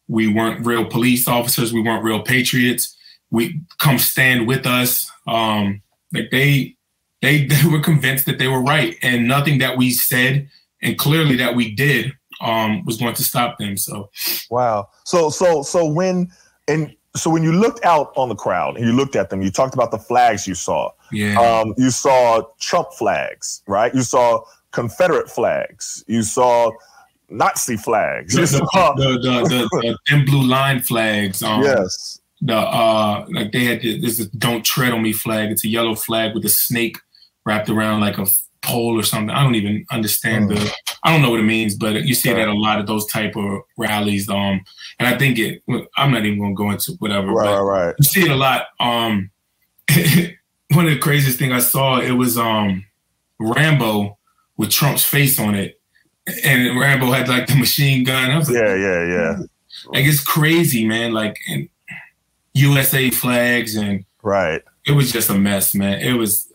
[0.07, 1.73] We weren't real police officers.
[1.73, 2.95] We weren't real patriots.
[3.31, 5.11] We come stand with us.
[5.27, 5.81] Um,
[6.13, 6.75] like they,
[7.21, 10.49] they, they were convinced that they were right, and nothing that we said
[10.81, 13.77] and clearly that we did um, was going to stop them.
[13.77, 14.09] So,
[14.49, 14.89] wow.
[15.05, 16.31] So, so, so when
[16.67, 19.49] and so when you looked out on the crowd and you looked at them, you
[19.49, 20.91] talked about the flags you saw.
[21.11, 21.39] Yeah.
[21.39, 23.93] Um, you saw Trump flags, right?
[23.93, 26.03] You saw Confederate flags.
[26.07, 26.71] You saw
[27.29, 28.35] Nazi flags.
[28.35, 28.59] The, the,
[28.97, 31.41] the, the, the, the thin blue line flags.
[31.41, 32.19] Um, yes.
[32.41, 35.51] The uh, like they had this is "Don't Tread on Me" flag.
[35.51, 36.97] It's a yellow flag with a snake
[37.45, 38.27] wrapped around like a
[38.61, 39.29] pole or something.
[39.29, 40.73] I don't even understand the.
[41.03, 43.05] I don't know what it means, but you see it at a lot of those
[43.07, 44.29] type of rallies.
[44.29, 44.61] Um,
[44.99, 45.63] and I think it.
[45.97, 47.27] I'm not even gonna go into whatever.
[47.31, 47.95] Right, right.
[47.97, 48.67] you see it a lot.
[48.79, 49.31] Um,
[50.73, 52.85] one of the craziest thing I saw it was um
[53.39, 54.17] Rambo
[54.57, 55.79] with Trump's face on it,
[56.43, 58.31] and Rambo had like the machine gun.
[58.31, 59.37] I was like, Yeah, yeah, yeah.
[59.87, 61.13] like it's crazy, man.
[61.13, 61.69] Like and
[62.57, 64.61] USA flags, and Right.
[64.85, 65.99] it was just a mess, man.
[66.01, 66.51] It was.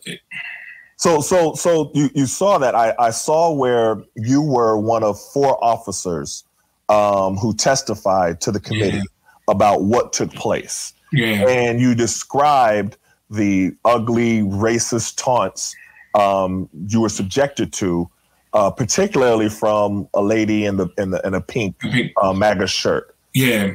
[0.97, 2.75] So, so, so you, you saw that.
[2.75, 6.43] I, I saw where you were one of four officers
[6.89, 9.03] um, who testified to the committee Yeah.
[9.49, 10.93] about what took place.
[11.11, 12.97] Yeah, and you described
[13.29, 15.75] the ugly racist taunts
[16.15, 18.07] um, you were subjected to,
[18.53, 22.33] uh, particularly from a lady in the in the in a pink I think- uh,
[22.33, 23.15] MAGA shirt.
[23.33, 23.73] yeah,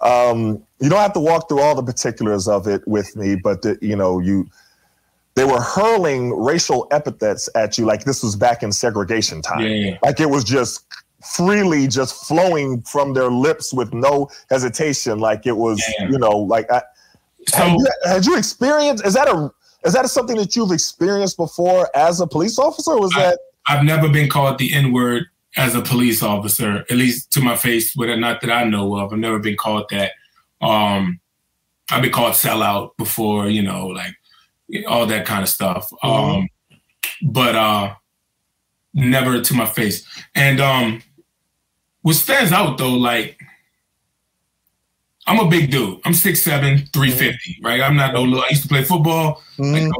[0.00, 3.62] Um, you don't have to walk through all the particulars of it with me, but
[3.62, 4.48] the, you know you
[5.34, 9.60] they were hurling racial epithets at you like this was back in segregation time.
[9.60, 9.96] yeah.
[10.02, 10.84] Like it was just
[11.36, 15.18] freely just flowing from their lips with no hesitation.
[15.20, 16.08] Like it was, Yeah.
[16.08, 16.82] you know, like I, had,
[17.48, 19.06] So you, had you experienced?
[19.06, 19.50] Is that a
[19.84, 22.96] is that something that you've experienced before as a police officer?
[22.98, 23.38] Was I- that
[23.68, 27.56] I've never been called the N word as a police officer, at least to my
[27.56, 29.12] face, but not that I know of.
[29.12, 30.12] I've never been called that.
[30.60, 31.20] Um,
[31.90, 34.14] I've been called sellout before, you know, like
[34.88, 35.90] all that kind of stuff.
[36.02, 36.48] Um,
[37.22, 37.94] but uh,
[38.94, 40.06] never to my face.
[40.34, 41.02] And um,
[42.02, 43.38] what stands out though, like
[45.26, 46.00] I'm a big dude.
[46.04, 47.80] I'm 6'7", 350, right?
[47.80, 48.42] I'm not no little.
[48.42, 49.42] I used to play football.
[49.58, 49.92] Like, Mhm.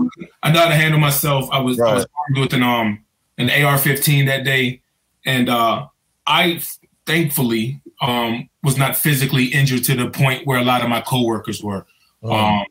[0.43, 1.49] I know how to handle myself.
[1.53, 2.11] I was I was Right.
[2.29, 3.05] armed with an um
[3.39, 4.81] an AR-15 that day,
[5.25, 5.87] and uh,
[6.27, 6.61] I
[7.07, 11.63] thankfully um was not physically injured to the point where a lot of my coworkers
[11.63, 11.87] were.
[12.23, 12.33] Mm.
[12.33, 12.67] Um,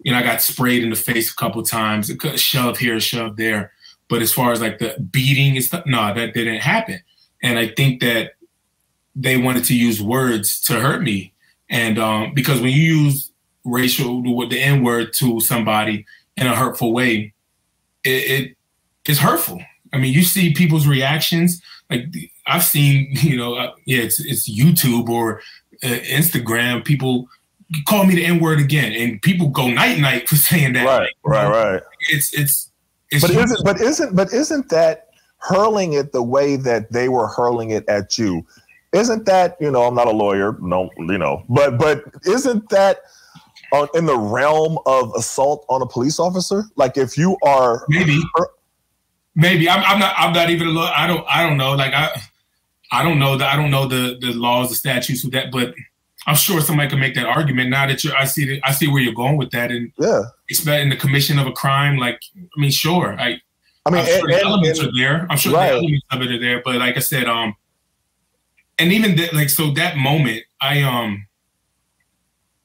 [0.00, 3.72] you know, I got sprayed in the face a couple times, shoved here, shoved there.
[4.08, 7.00] But as far as like the beating and stuff, no, that didn't happen.
[7.42, 8.32] And I think that
[9.14, 11.32] they wanted to use words to hurt me,
[11.68, 13.30] and um, because when you use
[13.64, 17.34] racial the N word to somebody in a hurtful way,
[18.04, 18.56] it, it
[19.06, 19.60] is hurtful.
[19.92, 21.60] I mean, you see people's reactions.
[21.90, 22.06] Like
[22.48, 25.40] I've seen, you know, uh, yeah, it's it's YouTube or
[25.82, 26.84] uh, Instagram.
[26.84, 27.28] People
[27.86, 30.84] call me the N word again, and people go night night for saying that.
[30.84, 31.82] right, Like, right, right.
[32.08, 32.70] It's it's
[33.10, 33.26] it's.
[33.26, 35.08] But isn't but isn't but isn't that
[35.38, 38.44] hurling it the way that they were hurling it at you?
[38.92, 39.82] Isn't that you know?
[39.82, 43.00] I'm not a lawyer, no, you know, but but isn't that
[43.72, 46.64] on, in the realm of assault on a police officer?
[46.76, 48.18] Like if you are maybe
[49.38, 51.94] maybe I'm, I'm not i'm not even a law i don't i don't know like
[51.94, 52.10] i
[52.92, 55.74] i don't know that i don't know the the laws the statutes with that but
[56.26, 58.88] i'm sure somebody can make that argument now that you i see that i see
[58.88, 62.20] where you're going with that and yeah, expect in the commission of a crime like
[62.36, 63.38] i mean sure i
[63.86, 65.68] I mean, i'm sure and- the elements and- are there i'm sure Right.
[65.70, 67.54] the elements of it are there but like i said um
[68.78, 71.26] and even that like so that moment i um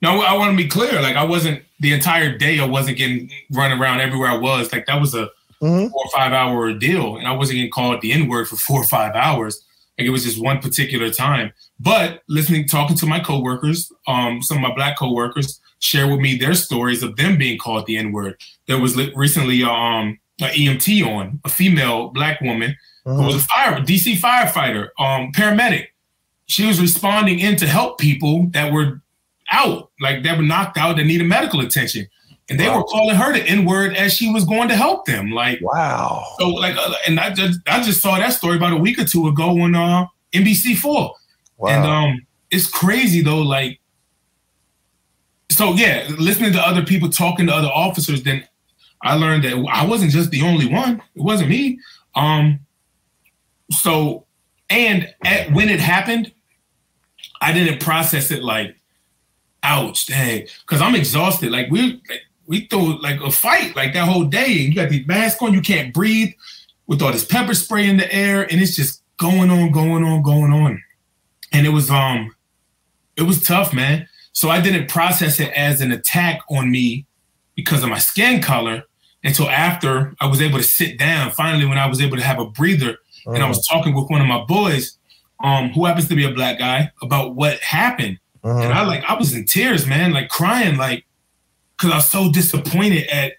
[0.02, 3.30] no i want to be clear like i wasn't the entire day i wasn't getting
[3.52, 5.30] run around everywhere i was like that was a
[5.62, 5.92] Mhm.
[5.92, 8.82] four or five hour deal, and I wasn't getting called the N word for four
[8.82, 9.64] or five hours.
[10.04, 11.54] Like it was just one particular time.
[11.80, 16.36] But listening, talking to my coworkers, um, some of my black coworkers share with me
[16.38, 18.36] their stories of them being called the N word.
[18.68, 23.40] There was li- recently um an EMT on, a female black woman who was a
[23.40, 25.88] fire DC firefighter, um, paramedic.
[26.48, 29.02] She was responding in to help people that were
[29.52, 32.08] out, like that were knocked out that needed medical attention.
[32.50, 32.78] And they Wow.
[32.80, 35.32] were calling her the N word as she was going to help them.
[35.32, 38.78] Like wow, so like, uh, and I just I just saw that story about a
[38.78, 41.16] week or two ago on uh, NBC Four,
[41.58, 43.42] wow, and um, it's crazy though.
[43.42, 43.80] Like,
[45.50, 48.46] so yeah, listening to other people talking to other officers, then
[49.02, 51.02] I learned that I wasn't just the only one.
[51.16, 51.80] It wasn't me.
[52.16, 52.60] Um,
[53.72, 54.26] so
[54.70, 56.34] and at, when it happened,
[57.42, 58.76] I didn't process it like,
[59.64, 61.52] ouch, dang, because I'm exhausted.
[61.52, 64.66] Like we, like, we threw like a fight like that whole day.
[64.66, 66.34] And you got these masks on, you can't breathe
[66.88, 70.22] with all this pepper spray in the air, and it's just going on, going on,
[70.22, 70.82] going on.
[71.52, 72.36] And it was um,
[73.16, 74.08] it was tough, man.
[74.34, 77.06] So I didn't process it as an attack on me
[77.56, 78.84] because of my skin color
[79.24, 81.32] until after I was able to sit down.
[81.32, 82.98] Finally, when I was able to have a breather,
[83.36, 84.98] and I was talking with one of my boys,
[85.44, 88.20] um, who happens to be a black guy, about what happened.
[88.64, 91.06] And I like I was in tears, man, like crying, like
[91.78, 93.34] because I was so disappointed at,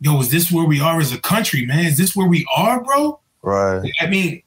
[0.00, 1.84] yo, is this where we are as a country, man?
[1.84, 3.20] Is this where we are, bro?
[3.42, 3.90] Right.
[4.00, 4.42] I mean,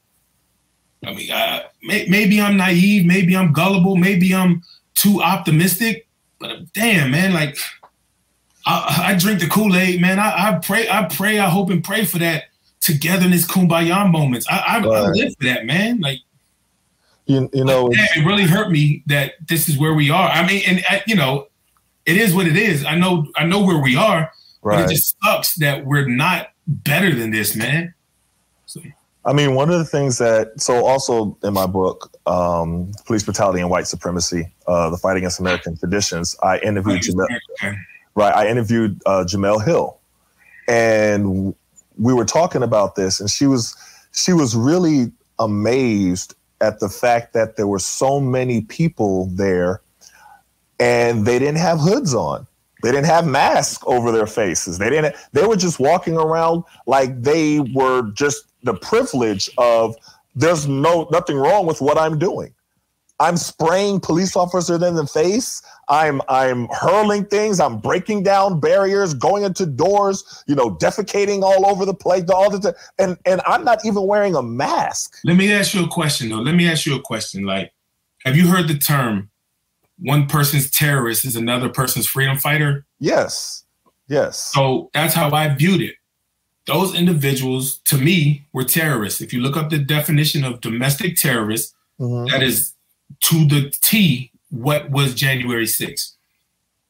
[1.04, 4.62] I mean, uh, may, maybe I'm naive, maybe I'm gullible, maybe I'm
[4.94, 7.58] too optimistic, but damn, man, like
[8.66, 10.18] I, I drink the Kool Aid, man.
[10.18, 12.44] I, I, pray, I pray, I hope and pray for that
[12.80, 14.46] togetherness, kumbaya moments.
[14.48, 14.86] I, I, right.
[14.86, 16.00] I live for that, man.
[16.00, 16.20] Like,
[17.26, 20.28] you, you know, damn, it really hurt me that this is where we are.
[20.28, 21.48] I mean, and uh, you know,
[22.06, 22.84] it is what it is.
[22.84, 24.30] I know, I know where we are,
[24.62, 24.82] right.
[24.82, 27.94] but it just sucks that we're not better than this, man.
[28.66, 28.80] So.
[29.26, 33.60] I mean, one of the things that so also in my book, um, Police Brutality
[33.60, 37.76] and White Supremacy, uh, the fight against American traditions, I interviewed Jemele,
[38.14, 38.34] right.
[38.34, 39.98] I interviewed uh, Jemele Hill,
[40.68, 41.54] and
[41.96, 43.74] we were talking about this, and she was
[44.12, 49.80] she was really amazed at the fact that there were so many people there,
[50.84, 52.46] and they didn't have hoods on.
[52.82, 54.76] They didn't have masks over their faces.
[54.76, 55.16] They didn't.
[55.32, 59.96] They were just walking around like they were just the privilege of
[60.34, 62.52] there's no nothing wrong with what I'm doing.
[63.18, 65.62] I'm spraying police officers in the face.
[65.88, 67.60] I'm I'm hurling things.
[67.60, 70.44] I'm breaking down barriers, going into doors.
[70.46, 72.28] You know, defecating all over the place.
[72.28, 72.74] All the time.
[72.98, 75.16] and and I'm not even wearing a mask.
[75.24, 76.40] Let me ask you a question though.
[76.40, 77.44] Let me ask you a question.
[77.44, 77.72] Like,
[78.26, 79.30] have you heard the term
[79.98, 82.86] "one person's terrorist is another person's freedom fighter"?
[83.00, 83.64] Yes.
[84.08, 84.38] Yes.
[84.38, 85.94] So that's how I viewed it
[86.66, 89.20] those individuals to me were terrorists.
[89.20, 92.30] If you look up the definition of domestic terrorist, mm-hmm.
[92.30, 92.74] that is
[93.24, 96.12] to the T what was January 6th.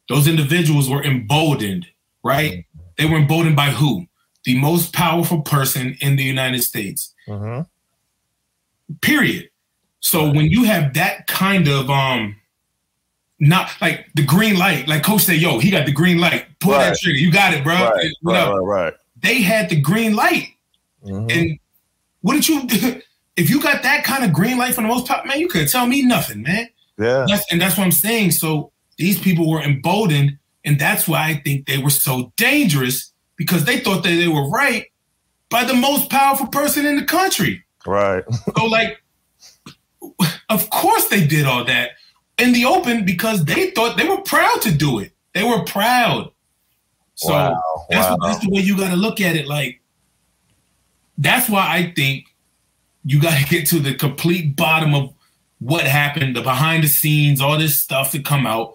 [0.08, 1.86] Those individuals were emboldened,
[2.22, 2.52] right?
[2.52, 2.80] Mm-hmm.
[2.98, 4.06] They were emboldened by who?
[4.44, 7.12] The most powerful person in the United States.
[7.26, 7.62] Mm-hmm.
[9.00, 9.48] Period.
[10.00, 12.36] So when you have that kind of um
[13.40, 16.46] not like the green light, like coach said, yo, he got the green light.
[16.60, 16.90] Pull right.
[16.90, 17.18] that trigger.
[17.18, 17.74] You got it, bro.
[17.74, 18.94] Right, right, right, right
[19.24, 20.50] they had the green light.
[21.04, 21.30] Mm-hmm.
[21.30, 21.58] And
[22.20, 22.68] what did you
[23.36, 25.68] if you got that kind of green light from the most top man, you couldn't
[25.68, 26.68] tell me nothing, man.
[26.98, 27.26] Yeah.
[27.28, 28.30] That's, and that's what I'm saying.
[28.30, 33.64] So these people were emboldened, and that's why I think they were so dangerous because
[33.64, 34.86] they thought that they were right
[35.50, 37.64] by the most powerful person in the country.
[37.84, 38.22] Right.
[38.56, 39.02] so like,
[40.48, 41.92] of course they did all that
[42.38, 45.12] in the open because they thought they were proud to do it.
[45.34, 46.30] They were proud.
[47.16, 48.16] So wow, that's, wow.
[48.22, 49.46] that's the way you got to look at it.
[49.46, 49.80] Like,
[51.18, 52.26] that's why I think
[53.04, 55.14] you got to get to the complete bottom of
[55.60, 58.74] what happened, the behind the scenes, all this stuff to come out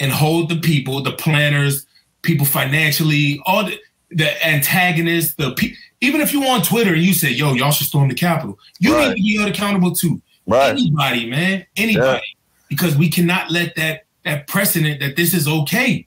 [0.00, 1.86] and hold the people, the planners,
[2.22, 3.78] people financially, all the,
[4.10, 7.86] the antagonists, the pe- even if you on Twitter and you say, "Yo, y'all should
[7.86, 9.08] storm the Capitol," you right.
[9.08, 10.70] need to be held accountable to right.
[10.70, 12.33] anybody, man, anybody, yeah.
[12.74, 16.06] Because we cannot let that that precedent that this is okay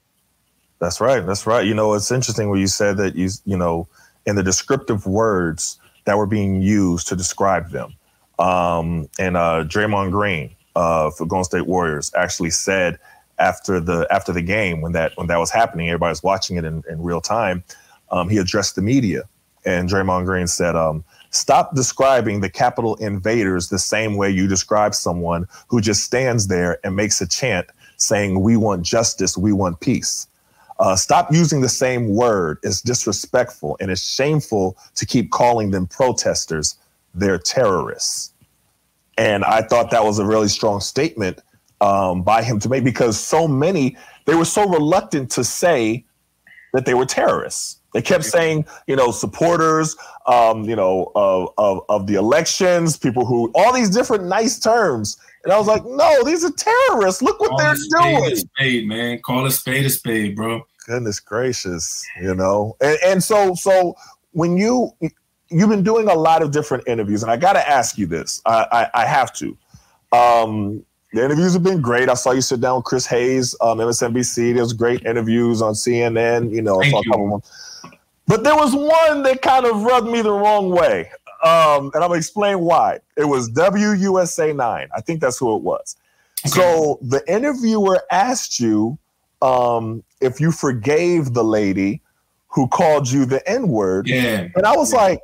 [0.80, 1.26] that's right.
[1.26, 1.66] That's right.
[1.66, 3.88] You know, it's interesting when you said that you, you know,
[4.26, 7.94] in the descriptive words that were being used to describe them.
[8.40, 13.00] Um, and uh, Draymond Green uh, for Golden State Warriors actually said
[13.40, 16.64] after the after the game when that when that was happening, everybody was watching it
[16.64, 17.64] in, in real time.
[18.12, 19.24] Um, he addressed the media,
[19.66, 24.96] and Draymond Green said, um, "Stop describing the Capitol invaders the same way you describe
[24.96, 29.80] someone who just stands there and makes a chant saying, "We want justice, we want
[29.80, 30.28] peace."
[30.80, 32.60] Uh, stop using the same word.
[32.64, 36.78] It's disrespectful and it's shameful to keep calling them protesters.
[37.16, 38.34] They're terrorists.
[39.18, 41.42] And I thought that was a really strong statement
[41.82, 46.06] um, by him to make because so many, they were so reluctant to say
[46.74, 47.80] that they were terrorists.
[47.98, 49.96] They kept saying, you know, supporters,
[50.28, 55.18] um, you know, of, of, of the elections, people who, all these different nice terms.
[55.44, 57.24] And I was like, no, these are terrorists.
[57.24, 57.76] Look what Call they're
[58.20, 58.36] doing.
[58.36, 59.18] spade, man.
[59.24, 60.62] Call a spade a spade, bro.
[60.86, 62.78] Goodness gracious, you know.
[62.82, 63.96] And, and so, so
[64.34, 64.94] when you
[65.50, 68.44] you've been doing a lot of different interviews, and I got to ask you this.
[68.46, 69.58] I, I, I have to.
[70.12, 72.10] Um, the interviews have been great.
[72.10, 74.54] I saw you sit down with Chris Hayes, um, MSNBC.
[74.54, 76.54] There was great interviews on CNN.
[76.54, 77.42] You know, Thank you.
[78.28, 81.10] But there was one that kind of rubbed me the wrong way.
[81.44, 83.00] Um, and I'm gonna explain why.
[83.16, 84.88] It was WUSA 9.
[84.96, 85.96] I think that's who it was.
[86.46, 86.60] Okay.
[86.60, 88.98] So the interviewer asked you
[89.42, 92.02] um, if you forgave the lady
[92.48, 94.08] who called you the N word.
[94.08, 94.48] Yeah.
[94.56, 95.00] And I was Yeah.
[95.02, 95.22] like,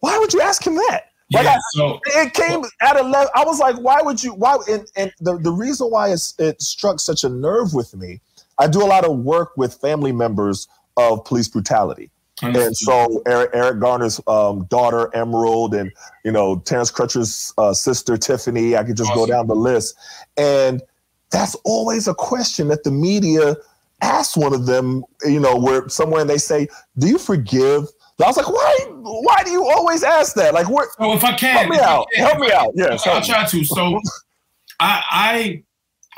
[0.00, 1.06] why would you ask him that?
[1.32, 1.54] Like yeah.
[1.56, 3.28] I- so it came at a level.
[3.34, 4.32] I was like, why would you?
[4.34, 4.56] Why?
[4.70, 8.20] And, and the, the reason why it's, it struck such a nerve with me,
[8.58, 12.10] I do a lot of work with family members of police brutality.
[12.42, 15.90] And so Eric, Eric Garner's um, daughter Emerald, and
[16.24, 18.76] you know Terrence Crutcher's uh, sister Tiffany.
[18.76, 19.96] I could just go down the list,
[20.36, 20.82] and
[21.30, 23.56] that's always a question that the media
[24.00, 25.04] asks one of them.
[25.24, 26.68] You know, where somewhere and they say,
[26.98, 27.86] "Do you forgive?"
[28.22, 28.78] I was like, "Why?
[28.90, 30.54] Why do you always ask that?
[30.54, 30.88] Like, what?
[30.98, 32.06] So if I can, Help me out.
[32.14, 32.72] can, Help me out.
[32.74, 33.26] Yes, I'll me.
[33.26, 33.64] try to.
[33.64, 34.00] So
[34.80, 35.62] I I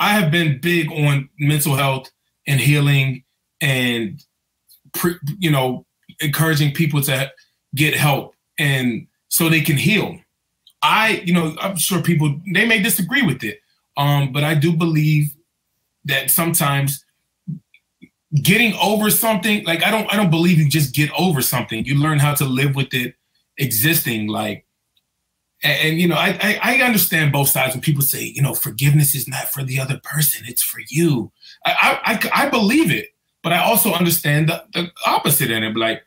[0.00, 2.10] I have been big on mental health
[2.46, 3.22] and healing
[3.60, 4.22] and
[4.92, 5.86] pre, you know
[6.20, 7.32] encouraging people to
[7.74, 10.18] get help and so they can heal.
[10.82, 13.60] I you know I'm sure people they may disagree with it,
[13.96, 15.34] um, but I do believe
[16.04, 17.04] that sometimes
[18.42, 21.84] getting over something like I don't I don't believe you just get over something.
[21.84, 23.14] You learn how to live with it
[23.58, 24.64] existing like
[25.62, 28.54] and, and, you know I, I I understand both sides when people say you know
[28.54, 31.30] forgiveness is not for the other person it's for you
[31.66, 33.08] I I, I, believe it
[33.42, 36.02] but I also understand the, the opposite end of like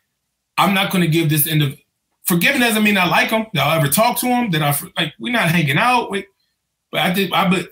[0.58, 1.78] I'm not going to give this end of
[2.24, 5.14] forgiving doesn't mean I like them that I'll ever talk to them that I like
[5.18, 6.24] we're not hanging out with
[6.90, 7.70] but I did I but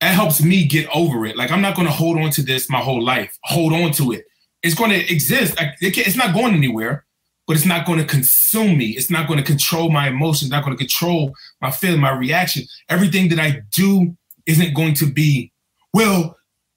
[0.00, 2.70] that helps me get over it like I'm not going to hold on to this
[2.70, 4.24] my whole life hold on to it
[4.62, 7.04] it's going to exist I, it it's not going anywhere
[7.46, 8.90] but it's not going to consume me.
[8.90, 12.64] It's not going to control my emotions, not going to control my feeling, my reaction.
[12.88, 15.52] Everything that I do isn't going to be,
[15.92, 16.36] well,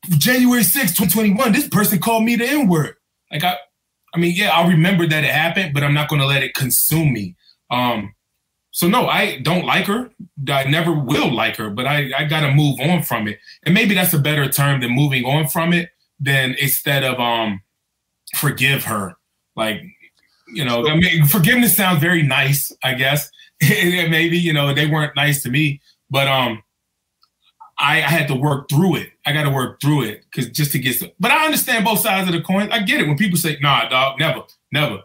[0.10, 2.96] January 6, 2021, this person called me the N-word.
[3.32, 3.58] Like I
[4.16, 6.54] I mean, yeah, I'll remember that it happened, but I'm not going to let it
[6.54, 7.36] consume me.
[7.70, 8.16] Um,
[8.72, 10.10] so no, I don't like her.
[10.50, 13.40] I never will like her, but I, I got to move on from it.
[13.66, 15.90] And maybe that's a better term than moving on from it
[16.20, 17.62] than instead of um
[18.36, 19.16] forgive her.
[19.56, 19.82] Like,
[20.54, 23.30] you know, I mean, forgiveness sounds very nice, I guess.
[23.62, 26.62] maybe, you know, they weren't nice to me, but um
[27.78, 29.10] I, I had to work through it.
[29.26, 30.96] I got to work through it because just to get.
[30.96, 32.72] Some, but I understand both sides of the coin.
[32.72, 35.04] I get it when people say, "Nah, dog, never, never."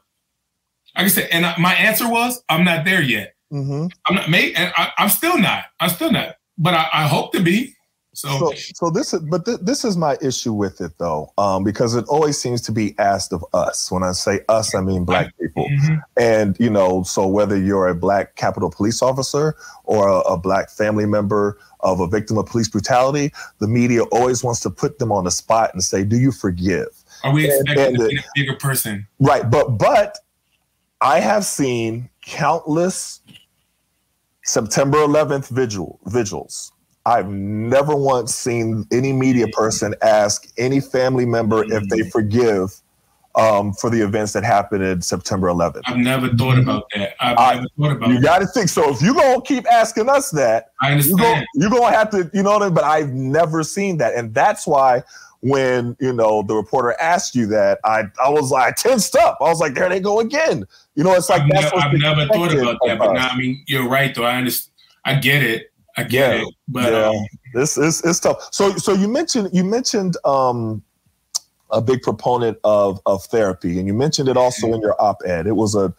[0.96, 3.34] Like I said, and I, my answer was, "I'm not there yet.
[3.52, 3.86] Mm-hmm.
[4.06, 4.30] I'm not.
[4.30, 5.64] Mate, and I, I'm still not.
[5.80, 6.36] I'm still not.
[6.58, 7.74] But I, I hope to be."
[8.20, 11.64] So, So, so this is, but th- this is my issue with it though, um,
[11.64, 13.90] because it always seems to be asked of us.
[13.90, 15.66] When I say us, I mean black people.
[15.68, 16.02] Mhm.
[16.18, 20.68] And you know, so whether you're a black Capitol police officer or a, a black
[20.70, 25.10] family member of a victim of police brutality, the media always wants to put them
[25.10, 26.88] on the spot and say, "Do you forgive?"
[27.24, 29.06] are we and- to be a bigger person?
[29.18, 30.18] Right, but but
[31.00, 33.20] I have seen countless
[34.44, 36.72] September 11th vigil vigils.
[37.06, 42.74] I've never once seen any media person ask any family member if they forgive
[43.36, 45.82] um, for the events that happened in September 11th.
[45.86, 47.14] I've never thought about that.
[47.20, 48.10] I've I- never thought about.
[48.10, 48.68] You got to think.
[48.68, 51.18] So if you're gonna keep asking us that, I you understand.
[51.18, 52.74] go, you're gonna have to, you know what I mean?
[52.74, 55.02] But I've never seen that, and that's why
[55.42, 59.38] when you know the reporter asked you that, I I was like I tensed up.
[59.40, 60.64] I was like, there they go again.
[60.96, 63.28] You know, it's like I've, that's never, I've never thought about that, of but now,
[63.28, 64.24] I mean, you're right though.
[64.24, 64.74] I understand.
[65.04, 65.69] I get it.
[65.96, 66.42] I get Yeah.
[66.42, 66.54] it.
[66.68, 67.08] But Yeah.
[67.08, 68.48] um, This is it's tough.
[68.52, 70.82] So so you mentioned you mentioned um
[71.70, 75.46] a big proponent of of therapy, and you mentioned it also in your op-ed.
[75.46, 75.92] It was a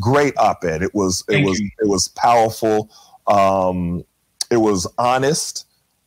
[0.00, 0.82] great op-ed.
[0.82, 1.70] It was it was you.
[1.80, 2.90] it was powerful.
[3.26, 4.04] Um,
[4.50, 5.66] it was honest,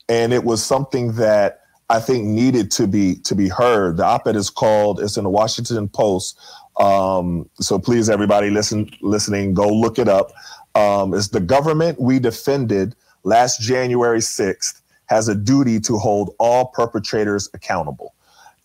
[0.10, 3.98] and it was something that I think needed to be to be heard.
[3.98, 5.00] The op-ed is called.
[5.00, 6.40] It's in the Washington Post.
[6.80, 10.32] Um, so please, everybody, listen listening, go look it up.
[10.74, 16.66] Um, it's the government we defended last January 6th has a duty to hold all
[16.68, 18.14] perpetrators accountable.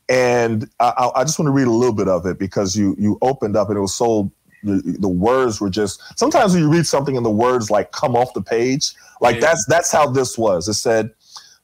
[0.08, 3.18] And I, I- just want to read a little bit of it because you you
[3.22, 4.30] opened up and it was so
[4.62, 8.16] the, the words were just sometimes when you read something and the words like come
[8.16, 9.40] off the page like Yeah.
[9.42, 10.68] that's that's how this was.
[10.68, 11.10] It said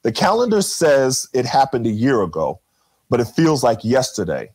[0.01, 2.59] the calendar says it happened a year ago,
[3.09, 4.51] but it feels like yesterday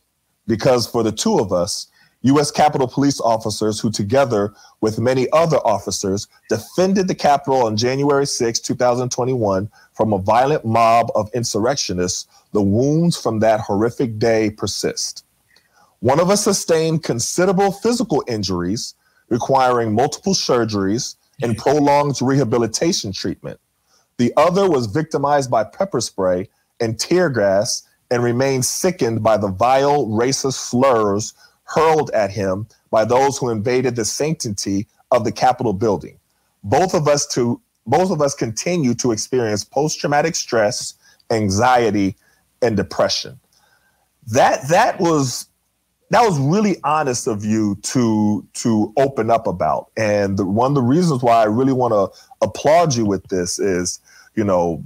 [0.46, 1.86] because for the two of us,
[2.22, 2.50] U.S.
[2.50, 8.58] Capitol police officers who, together with many other officers, defended the Capitol on January 6,
[8.60, 15.24] 2021, from a violent mob of insurrectionists, the wounds from that horrific day persist.
[16.00, 18.94] One of us sustained considerable physical injuries
[19.28, 23.60] requiring multiple surgeries and prolonged rehabilitation treatment.
[24.16, 26.48] The other was victimized by pepper spray
[26.80, 31.34] and tear gas and remained sickened by the vile racist slurs
[31.68, 36.18] hurled at him by those who invaded the sanctity of the Capitol building.
[36.64, 40.94] Both of us to both of us continue to experience post-traumatic stress,
[41.30, 42.16] anxiety,
[42.60, 43.38] and depression.
[44.28, 45.46] that that was
[46.10, 49.90] that was really honest of you to to open up about.
[49.96, 53.58] And the, one of the reasons why I really want to applaud you with this
[53.58, 54.00] is,
[54.34, 54.84] you know,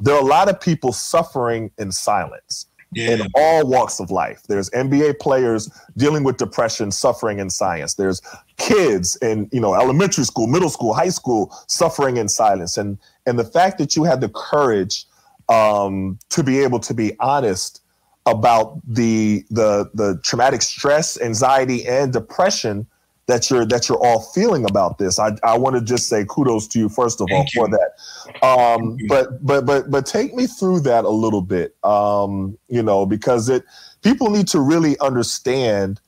[0.00, 3.10] there are a lot of people suffering in silence yeah.
[3.10, 4.42] in all walks of life.
[4.48, 7.94] There's NBA players dealing with depression, suffering in science.
[7.94, 8.20] There's
[8.56, 12.76] kids in you know elementary school, middle school, high school suffering in silence.
[12.76, 15.06] And and the fact that you had the courage
[15.48, 17.80] um, to be able to be honest
[18.26, 22.86] about the the the traumatic stress, anxiety, and depression
[23.26, 25.18] that you're that you're all feeling about this.
[25.18, 27.78] I, I want to just say kudos to you first of Thank all you.
[27.78, 28.46] for that.
[28.46, 31.76] Um, but but but but take me through that a little bit.
[31.84, 33.64] Um, you know, because it
[34.02, 36.00] people need to really understand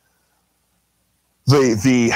[1.47, 2.13] the the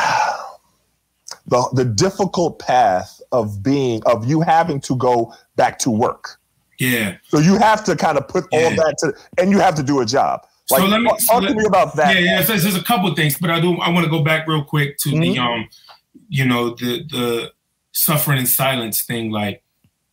[1.47, 6.39] the the difficult path of being of you having to go back to work.
[6.79, 7.17] Yeah.
[7.29, 8.65] So you have to kind of put yeah.
[8.65, 10.47] all that to, and you have to do a job.
[10.71, 12.15] Like, so let me talk so to me about that.
[12.15, 12.43] Yeah, yeah.
[12.43, 13.77] So there's a couple things, but I do.
[13.79, 15.21] I want to go back real quick to mm-hmm.
[15.21, 15.69] the um,
[16.29, 17.53] you know, the the
[17.93, 19.31] suffering in silence thing.
[19.31, 19.63] Like,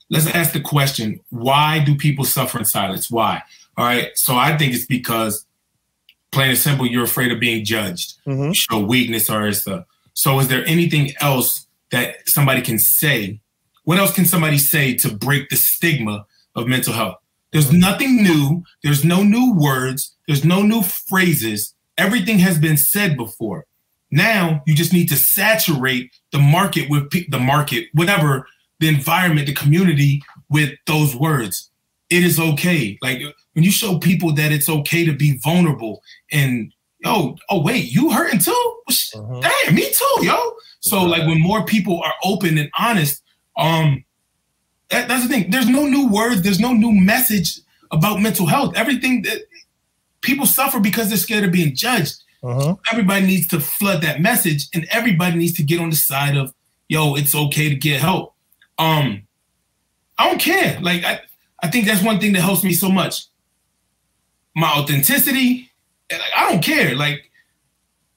[0.09, 3.09] let's ask the question: Why do people suffer in silence?
[3.09, 3.41] Why?
[3.77, 4.09] All right.
[4.15, 5.45] So I think it's because,
[6.31, 8.51] plain and simple, you're afraid of being judged, mm-hmm.
[8.51, 9.85] show weakness, or is the.
[10.13, 13.39] So is there anything else that somebody can say?
[13.83, 17.17] What else can somebody say to break the stigma of mental health?
[17.51, 18.63] There's nothing new.
[18.83, 20.15] There's no new words.
[20.27, 21.73] There's no new phrases.
[21.97, 23.65] Everything has been said before.
[24.11, 28.47] Now you just need to saturate the market with the market, whatever
[28.79, 31.71] the environment, the community with those words.
[32.09, 32.97] It is okay.
[33.01, 33.21] Like
[33.53, 38.11] when you show people that it's okay to be vulnerable and yo, oh wait, you
[38.11, 38.73] hurting too?
[38.89, 39.41] Uh-huh.
[39.41, 40.53] Damn, me too, yo.
[40.79, 43.21] So like when more people are open and honest,
[43.57, 44.03] um,
[44.89, 45.49] that, that's the thing.
[45.49, 46.41] There's no new words.
[46.41, 47.59] There's no new message
[47.91, 48.75] about mental health.
[48.75, 49.39] Everything that
[50.21, 52.23] people suffer because they're scared of being judged.
[52.43, 52.75] Uh-huh.
[52.91, 56.53] Everybody needs to flood that message, and everybody needs to get on the side of,
[56.87, 58.35] yo, it's okay to get help.
[58.77, 59.23] Um,
[60.17, 60.79] I don't care.
[60.81, 61.21] Like I,
[61.61, 63.25] I think that's one thing that helps me so much.
[64.55, 65.71] My authenticity.
[66.09, 66.95] I don't care.
[66.95, 67.29] Like,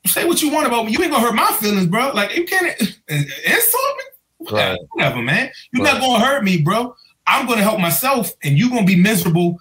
[0.07, 0.93] say what you want about me.
[0.93, 2.13] You ain't gonna hurt my feelings, bro.
[2.13, 4.05] Like, you can't insult me.
[4.51, 4.79] Right.
[4.93, 5.51] Whatever, man.
[5.73, 5.95] You're right.
[5.95, 6.95] not gonna hurt me, bro.
[7.27, 9.61] I'm gonna help myself, and you're gonna be miserable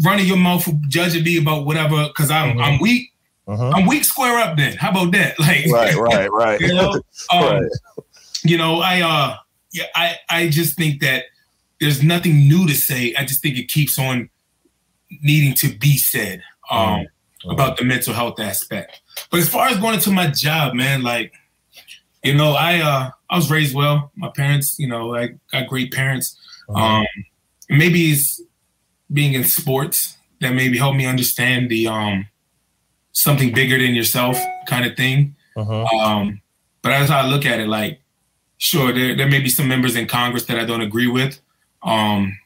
[0.00, 2.60] running your mouth judging me about whatever because I'm mm-hmm.
[2.60, 3.12] I'm weak.
[3.46, 3.72] Uh-huh.
[3.74, 4.04] I'm weak.
[4.04, 4.76] Square up, then.
[4.76, 5.36] How about that?
[5.38, 6.60] Like, right, right, right.
[6.60, 6.92] you know,
[7.32, 7.62] um, right.
[8.44, 9.36] you know, I uh,
[9.72, 11.24] yeah, I I just think that
[11.80, 13.14] there's nothing new to say.
[13.18, 14.30] I just think it keeps on
[15.20, 17.50] needing to be said um, mm-hmm.
[17.50, 19.00] about the mental health aspect.
[19.30, 21.34] But as far as going into my job, man, like,
[22.22, 24.12] you know, I uh, I was raised well.
[24.14, 26.38] My parents, you know, I got great parents.
[26.68, 26.78] Uh-huh.
[26.78, 27.06] Um,
[27.70, 28.42] maybe it's
[29.10, 32.26] being in sports that maybe helped me understand the um
[33.12, 35.34] something bigger than yourself kind of thing.
[35.56, 35.84] Uh-huh.
[35.84, 36.42] Um,
[36.82, 38.00] but as I look at it, like,
[38.58, 41.40] sure, there, there may be some members in Congress that I don't agree with.
[41.82, 42.36] Um,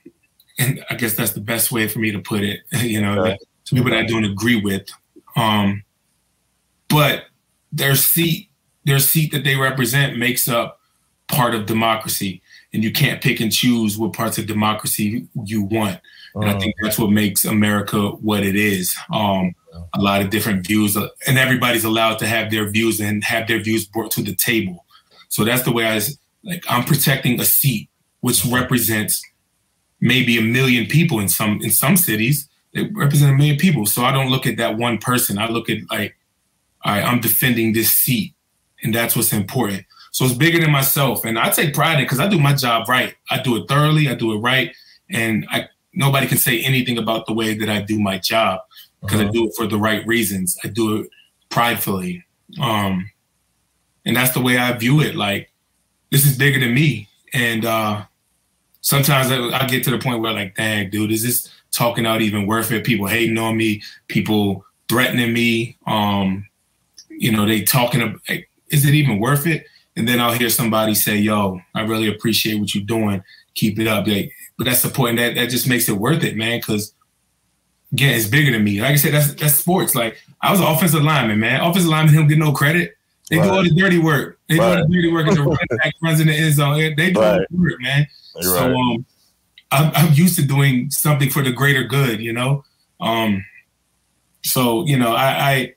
[0.58, 3.38] and I guess that's the best way for me to put it, you know, right.
[3.64, 4.88] some people that I don't agree with.
[5.34, 5.84] Um,
[6.88, 7.24] but
[7.72, 8.50] their seat,
[8.86, 10.80] their seat that they represent makes up
[11.28, 12.40] part of democracy.
[12.72, 16.00] And you can't pick and choose what parts of democracy you want.
[16.34, 16.60] And I uh-huh.
[16.60, 18.94] think that's what makes America what it is.
[19.12, 19.54] Um,
[19.94, 23.48] a lot of different views, uh, and everybody's allowed to have their views and have
[23.48, 24.84] their views brought to the table.
[25.28, 26.00] So that's the way I
[26.44, 26.64] like.
[26.68, 27.88] I'm protecting a seat,
[28.20, 29.22] which represents
[30.00, 32.48] maybe a million people in some in some cities.
[32.74, 33.86] They represent a million people.
[33.86, 35.38] So I don't look at that one person.
[35.38, 36.16] I look at like,
[36.84, 38.34] all right, I'm defending this seat,
[38.86, 39.84] and that's what's important.
[40.12, 42.88] So it's bigger than myself, and I take pride in because I do my job
[42.88, 43.14] right.
[43.30, 44.08] I do it thoroughly.
[44.08, 44.74] I do it right,
[45.10, 48.60] and I nobody can say anything about the way that I do my job
[49.00, 49.28] because uh-huh.
[49.28, 50.58] I do it for the right reasons.
[50.64, 51.10] I do it
[51.48, 52.24] pridefully.
[52.60, 53.10] Um,
[54.04, 55.16] and that's the way I view it.
[55.16, 55.50] Like,
[56.10, 57.08] this is bigger than me.
[57.32, 58.04] And uh,
[58.80, 62.22] sometimes I, I, get to the point where, like, dang, dude, is this talking out
[62.22, 62.84] even worth it?
[62.84, 65.76] People hating on me, people threatening me.
[65.86, 66.46] Um,
[67.08, 69.66] you know, they talking, like, is it even worth it?
[69.96, 73.22] And then I'll hear somebody say, yo, I really appreciate what you're doing.
[73.54, 74.06] Keep it up.
[74.06, 75.16] Like, but that's the point.
[75.16, 76.58] That that just makes it worth it, man.
[76.58, 76.92] Because
[77.92, 78.80] again, it's bigger than me.
[78.80, 79.94] Like I said, that's that's sports.
[79.94, 81.60] Like I was an offensive lineman, man.
[81.60, 82.96] Offensive lineman don't get no credit.
[83.30, 83.44] They right.
[83.44, 84.38] do all the dirty work.
[84.48, 84.76] They right.
[84.76, 85.26] do all the dirty work.
[85.26, 86.78] And the running back runs in the end zone.
[86.96, 87.32] They do right.
[87.32, 88.06] all the work, man.
[88.40, 89.06] So um,
[89.72, 92.64] I'm, I'm used to doing something for the greater good, you know.
[93.00, 93.44] Um,
[94.42, 95.74] so you know, I, I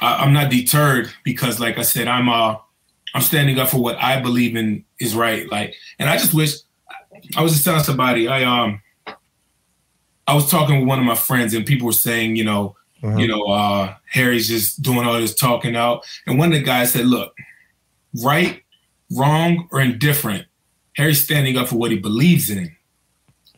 [0.00, 2.56] I'm not deterred because, like I said, I'm uh
[3.14, 5.50] I'm standing up for what I believe in is right.
[5.50, 6.54] Like, and I just wish
[7.36, 8.80] I was just telling somebody I um
[10.26, 13.18] I was talking with one of my friends and people were saying, you know, Mm-hmm.
[13.18, 16.04] You know, uh, Harry's just doing all this talking out.
[16.26, 17.36] And one of the guys said, look,
[18.22, 18.62] right,
[19.10, 20.46] wrong, or indifferent,
[20.96, 22.76] Harry's standing up for what he believes in.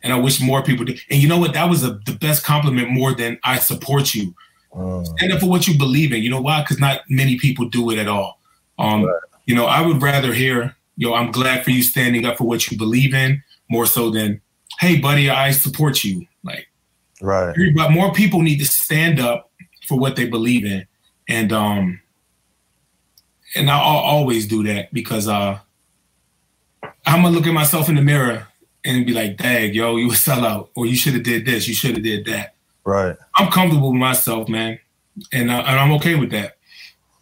[0.01, 0.99] And I wish more people did.
[1.09, 1.53] And you know what?
[1.53, 4.33] That was a, the best compliment more than I support you.
[4.75, 5.05] Mm.
[5.05, 6.23] Stand up for what you believe in.
[6.23, 6.61] You know why?
[6.61, 8.39] Because not many people do it at all.
[8.79, 9.21] Um, right.
[9.45, 12.69] You know, I would rather hear, yo, I'm glad for you standing up for what
[12.69, 14.41] you believe in more so than,
[14.79, 16.25] hey, buddy, I support you.
[16.43, 16.67] Like,
[17.21, 17.55] right.
[17.75, 19.51] But more people need to stand up
[19.87, 20.85] for what they believe in.
[21.27, 21.99] And, um,
[23.55, 25.59] and I'll always do that because, uh,
[27.05, 28.47] I'm gonna look at myself in the mirror
[28.85, 31.73] and be like, "Dag, yo, you a sellout, or you should have did this, you
[31.73, 32.55] should have did that."
[32.85, 33.15] Right.
[33.35, 34.79] I'm comfortable with myself, man,
[35.31, 36.57] and uh, and I'm okay with that.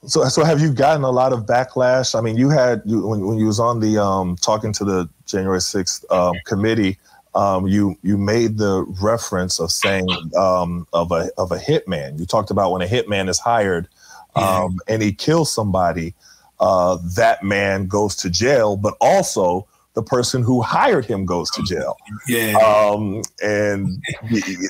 [0.07, 2.17] So, so have you gotten a lot of backlash?
[2.17, 5.09] I mean, you had you, when when you was on the um, talking to the
[5.27, 6.97] January 6th um, committee,
[7.35, 12.19] um, you you made the reference of saying um, of a of a hitman.
[12.19, 13.87] You talked about when a hitman is hired
[14.35, 14.63] yeah.
[14.63, 16.13] Um, and he kills somebody,
[16.59, 21.63] uh, that man goes to jail, but also the person who hired him goes to
[21.63, 21.97] jail.
[22.27, 22.55] Yeah.
[22.57, 24.01] Um, and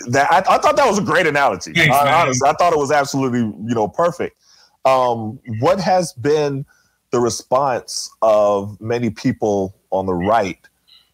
[0.09, 1.73] that I, I, thought that was a great analogy.
[1.73, 4.37] Thanks, I, honestly, I thought it was absolutely you know perfect.
[4.85, 6.65] Um, what has been
[7.11, 10.57] the response of many people on the right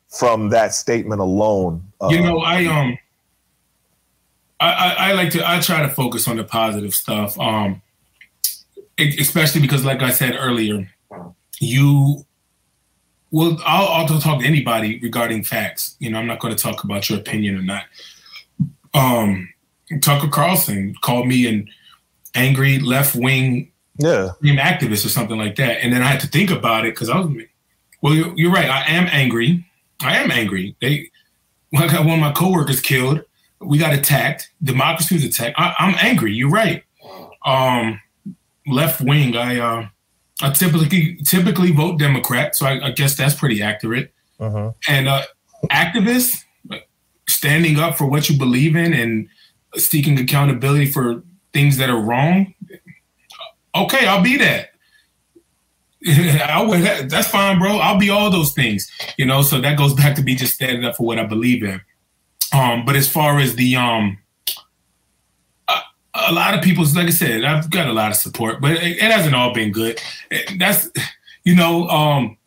[0.10, 1.84] from that statement alone?
[2.00, 2.98] Uh, you know, I um,
[4.60, 7.38] I, I, I like to I try to focus on the positive stuff.
[7.40, 7.82] Um,
[8.98, 10.90] especially because, like I said earlier,
[11.60, 12.26] you
[13.32, 15.96] well, I'll, I'll talk to anybody regarding facts.
[16.00, 17.84] You know, I'm not going to talk about your opinion or not.
[18.94, 19.50] Um,
[20.02, 21.70] Tucker Carlson called me an
[22.36, 24.30] angry left wing yeah.
[24.44, 27.20] activist or something like that, and then I had to think about it because I
[27.20, 27.30] was,
[28.02, 28.70] well, you're, you're, right.
[28.70, 29.66] I am angry.
[30.02, 30.76] I am angry.
[30.82, 31.10] They,
[31.78, 33.24] I got one of my coworkers killed.
[33.60, 34.52] We got attacked.
[34.64, 35.60] Democracy was attacked.
[35.60, 36.32] I, am angry.
[36.34, 36.84] You're right.
[37.46, 38.00] Um,
[38.66, 39.36] left wing.
[39.36, 39.60] I.
[39.60, 39.88] Uh,
[40.42, 44.14] I typically typically vote Democrat, so I, I guess that's pretty accurate.
[44.40, 44.74] Uh-huh.
[44.88, 45.24] And uh,
[45.72, 46.44] activists
[47.28, 49.28] standing up for what you believe in and
[49.76, 51.24] seeking accountability for
[51.54, 52.54] things that are wrong.
[53.76, 54.70] Okay, I'll be that.
[56.50, 56.70] I'll,
[57.08, 57.78] that's fine, bro.
[57.78, 59.42] I'll be all those things, you know.
[59.42, 61.82] So that goes back to me just standing up for what I believe in.
[62.54, 64.18] Um, but as far as the um,
[66.28, 68.98] a lot of people's like I said, I've got a lot of support, but it,
[68.98, 70.02] it hasn't all been good.
[70.58, 70.90] That's
[71.44, 72.38] you know, um,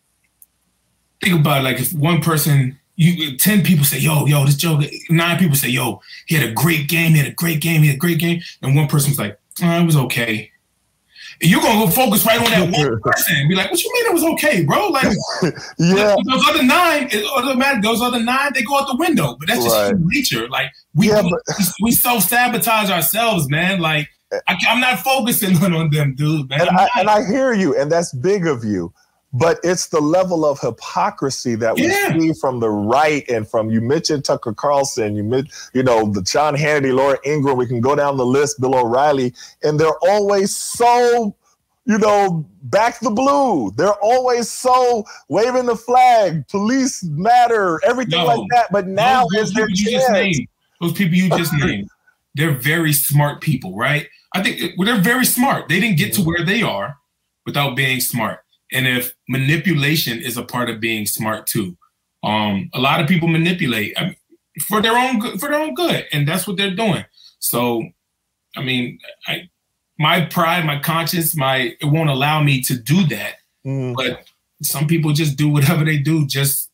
[1.23, 4.85] think about it, like if one person you ten people say, yo, yo, this joke,
[5.09, 7.89] nine people say, yo, he had a great game, he had a great game, he
[7.89, 10.50] had a great game, and one person's like, oh, it was okay
[11.41, 14.07] you're gonna go focus right on that one person and be like, "What you mean
[14.07, 15.05] it was okay, bro?" Like,
[15.79, 17.83] yeah, those other nine, automatic.
[17.83, 19.37] Those other nine, they go out the window.
[19.39, 19.95] But that's just right.
[19.99, 20.49] nature.
[20.49, 23.81] Like, we yeah, but- we self sabotage ourselves, man.
[23.81, 24.09] Like,
[24.47, 26.49] I, am not focusing on, on them, dude.
[26.51, 26.61] Man.
[26.61, 28.93] And I, and I hear you, and that's big of you
[29.33, 32.13] but it's the level of hypocrisy that we yeah.
[32.19, 36.25] see from the right and from you mentioned Tucker Carlson, you met, you know, the
[36.25, 37.57] Sean Hannity, Laura Ingraham.
[37.57, 41.35] we can go down the list, Bill O'Reilly, and they're always so,
[41.87, 43.71] you know, back the blue.
[43.77, 48.73] They're always so waving the flag, police matter, everything no, like that.
[48.73, 50.39] But now those, those is their chance.
[50.81, 51.89] those people you just named,
[52.35, 54.09] they're very smart people, right?
[54.35, 55.69] I think well, they're very smart.
[55.69, 56.97] They didn't get to where they are
[57.47, 58.41] without being smart
[58.73, 61.77] and if manipulation is a part of being smart too.
[62.23, 64.17] Um, a lot of people manipulate I mean,
[64.67, 67.05] for their own good, for their own good, and that's what they're doing.
[67.39, 67.83] So,
[68.57, 69.49] I mean, I,
[69.99, 73.35] my pride, my conscience, my it won't allow me to do that.
[73.67, 73.95] Mm.
[73.95, 74.25] But
[74.63, 76.71] some people just do whatever they do, just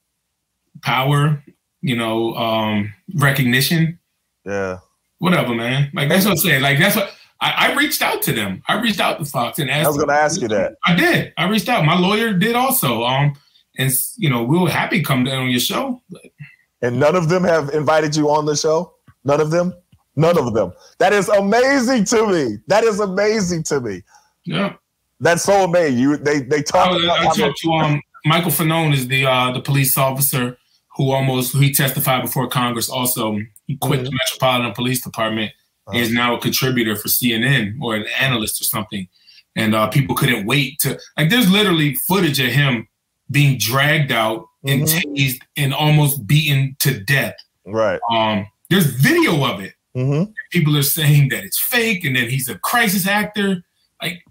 [0.83, 1.43] power,
[1.81, 3.99] you know, um, recognition.
[4.45, 4.79] Yeah.
[5.19, 5.91] Whatever, man.
[5.95, 6.63] Like that's what I'm saying.
[6.63, 8.62] Like that's what I, I, reached out to them.
[8.68, 9.84] I reached out to Fox and asked.
[9.84, 10.76] I was going to ask you that.
[10.84, 11.32] I did.
[11.37, 11.84] I reached out.
[11.84, 13.05] My lawyer did also.
[13.05, 13.34] Um,
[13.78, 16.03] and you know, we were happy to come down on your show.
[16.82, 18.95] And none of them have invited you on the show.
[19.24, 19.74] None of them.
[20.16, 20.72] None of them.
[20.99, 22.59] That is amazing to me.
[22.68, 24.03] That is amazing to me.
[24.45, 24.74] Yeah.
[25.20, 25.99] That's so amazing.
[25.99, 26.89] You they they talk.
[26.91, 30.57] I, I talked to um Michael Fanone is the uh the police officer
[30.97, 32.89] who almost who he testified before Congress.
[32.89, 34.05] Also, he quit mm-hmm.
[34.05, 35.53] the Metropolitan Police Department
[35.87, 35.99] uh-huh.
[35.99, 39.09] is now a contributor for CNN or an analyst or something.
[39.55, 41.30] And uh, people couldn't wait to like.
[41.30, 42.89] There's literally footage of him
[43.30, 44.68] being dragged out mm-hmm.
[44.68, 47.37] and tased and almost beaten to death.
[47.64, 48.01] Right.
[48.11, 48.47] Um.
[48.68, 49.74] There's video of it.
[49.97, 50.30] Mm-hmm.
[50.51, 53.62] People are saying that it's fake and that he's a crisis actor.
[54.03, 54.22] Like,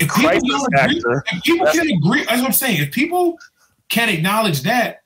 [0.00, 1.24] if crisis people, agree, actor.
[1.32, 2.80] If people can agree, that's what I'm saying.
[2.80, 3.38] If people
[3.90, 5.02] can acknowledge that,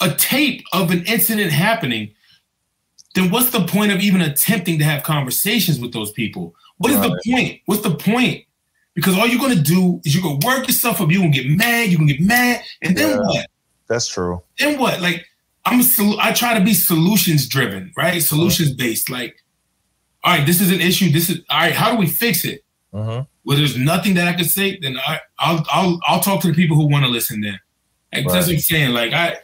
[0.00, 2.14] a tape of an incident happening
[3.14, 6.54] then what's the point of even attempting to have conversations with those people?
[6.78, 7.10] What is Right.
[7.10, 7.60] the point?
[7.66, 8.44] What's the point?
[8.94, 11.10] Because all you're gonna do is you're gonna work yourself up.
[11.10, 11.88] You're gonna get mad.
[11.90, 13.16] You're gonna get mad, and then Yeah.
[13.18, 13.46] what?
[13.88, 14.42] That's true.
[14.58, 15.00] Then what?
[15.00, 15.26] Like
[15.64, 18.20] I'm, a sol- I try to be solutions driven, right?
[18.22, 19.08] Solutions based.
[19.08, 19.36] Like,
[20.24, 21.10] all right, this is an issue.
[21.12, 21.72] This is all right.
[21.74, 22.64] How do we fix it?
[22.92, 23.26] Mhm.
[23.44, 24.78] Well, there's nothing that I could say.
[24.80, 27.40] Then I, I'll, I'll, I'll talk to the people who want to listen.
[27.40, 27.58] Then,
[28.12, 28.40] like that's Right.
[28.46, 28.90] what I'm saying.
[28.90, 29.36] Like I,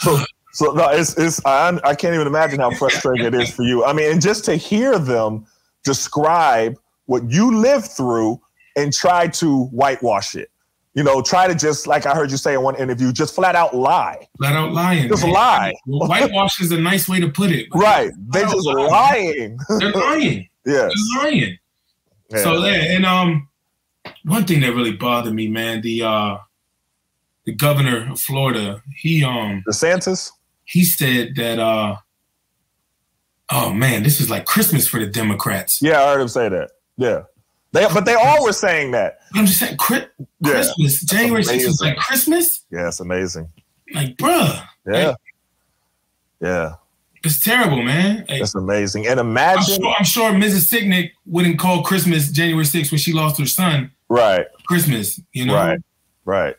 [0.00, 0.18] So,
[0.54, 3.84] so no, it's it's I, I can't even imagine how frustrating it is for you.
[3.84, 5.46] I mean, and just to hear them
[5.82, 8.40] describe what you lived through
[8.76, 10.50] and try to whitewash it.
[10.94, 13.56] You know, try to just like I heard you say in one interview, just flat
[13.56, 14.28] out lie.
[14.38, 15.08] flat out lying.
[15.08, 15.32] Just man.
[15.32, 15.74] lie.
[15.86, 17.66] Well, whitewash is a nice way to put it.
[17.74, 18.12] Right?
[18.32, 18.86] They just lie.
[18.86, 19.58] lying.
[19.80, 20.48] They're lying.
[20.64, 20.92] yes.
[21.14, 21.58] They're lying.
[22.36, 22.70] So Yeah.
[22.70, 23.48] yeah, and um,
[24.24, 26.36] one thing that really bothered me, man, the uh,
[27.44, 30.30] the governor of Florida, he um, DeSantis.
[30.64, 31.96] He said that uh,
[33.50, 35.80] oh man, this is like Christmas for the Democrats.
[35.82, 36.70] Yeah, I heard him say that.
[36.96, 37.22] Yeah.
[37.72, 39.18] They, but they all were saying that.
[39.34, 40.08] I'm just saying, Chri-
[40.40, 40.52] Yeah.
[40.52, 42.64] Christmas, January 6th is like Christmas.
[42.70, 43.48] Yeah, it's amazing.
[43.92, 45.08] Like, bruh, Yeah.
[45.08, 45.16] Like-
[46.40, 46.74] Yeah.
[47.24, 48.24] it's terrible, man.
[48.28, 49.08] Like, That's amazing.
[49.08, 50.70] And I'm imagine sure, I'm sure Mrs.
[50.72, 54.46] Sicknick wouldn't call Christmas January 6th when she lost her son right.
[54.68, 55.20] Christmas.
[55.32, 55.80] You know, Right,
[56.24, 56.54] right.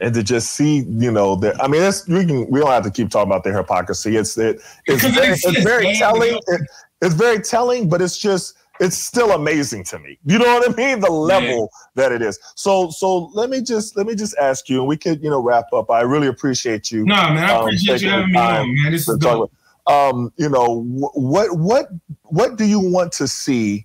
[0.00, 2.84] And to just see, you know, that I mean, it's we can we don't have
[2.84, 4.16] to keep talking about their hypocrisy.
[4.16, 6.38] It's it, it's very, it's very telling.
[6.46, 6.60] It,
[7.02, 10.16] it's very telling, but it's just it's still amazing to me.
[10.24, 11.00] You know what I mean?
[11.00, 12.38] The level that it is.
[12.54, 15.40] So so let me just let me just ask you, and we could you know
[15.40, 15.90] wrap up.
[15.90, 17.04] I really appreciate you.
[17.04, 18.92] No man, I Um, appreciate you having me on, man.
[18.92, 19.50] This is dope.
[19.88, 21.88] um, you know, wh- what what
[22.22, 23.84] what do you want to see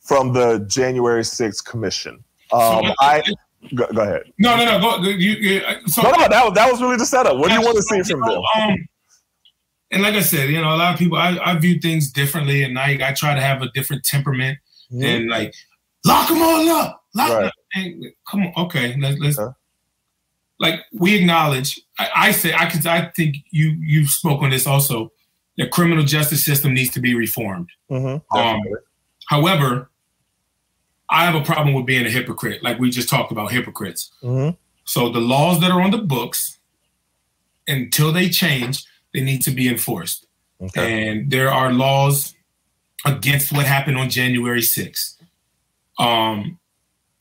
[0.00, 2.22] from the January 6th commission?
[2.52, 3.22] Um, I
[3.74, 4.22] go, go ahead.
[4.38, 4.80] No, no, no.
[4.80, 7.36] Go, you, you, so, No, no, that was that was really the setup.
[7.36, 8.42] What do you want to see from them?
[8.56, 8.88] Um,
[9.90, 12.64] and like I said, you know, a lot of people, I, I view things differently,
[12.64, 14.58] and I, I try to have a different temperament
[14.90, 15.54] and like
[16.04, 17.02] lock them all up.
[17.14, 17.42] Lock Right.
[17.42, 17.52] them.
[17.74, 19.52] And, come on, okay, let's, let's Okay.
[20.58, 21.80] like we acknowledge.
[21.98, 22.86] I, I say I could.
[22.86, 25.10] I think you you spoke on this also.
[25.56, 27.68] The criminal justice system needs to be reformed.
[27.88, 28.36] Mm-hmm.
[28.36, 28.60] Um,
[29.28, 29.88] however,
[31.10, 34.10] I have a problem with being a hypocrite, like we just talked about hypocrites.
[34.22, 34.50] hmm
[34.84, 36.58] So the laws that are on the books,
[37.68, 40.26] until they change, they need to be enforced.
[40.60, 41.08] Okay.
[41.08, 42.34] And there are laws
[43.04, 45.16] against what happened on January 6th.
[45.98, 46.58] Um,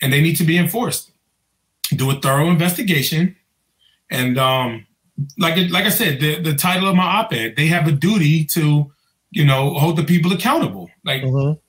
[0.01, 1.11] and they need to be enforced.
[1.95, 3.36] Do a thorough investigation.
[4.09, 4.86] And um,
[5.38, 8.45] like it, like I said, the, the title of my op-ed, they have a duty
[8.45, 8.91] to,
[9.31, 10.89] you know, hold the people accountable.
[11.05, 11.59] Like Mhm.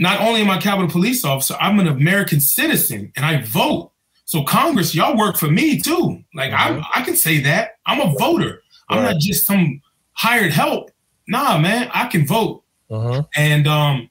[0.00, 3.92] Not only am I a Capitol Police officer, I'm an American citizen and I vote.
[4.24, 6.24] So Congress, y'all work for me too.
[6.34, 6.82] Like Mhm.
[6.82, 8.62] I, I can say that I'm a voter.
[8.88, 9.82] I'm not just some
[10.14, 10.90] hired help.
[11.28, 13.28] Nah, man, I can vote, Mhm.
[13.36, 14.10] and um,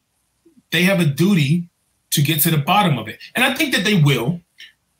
[0.71, 1.67] they have a duty
[2.11, 3.19] to get to the bottom of it.
[3.35, 4.41] And I think that they will,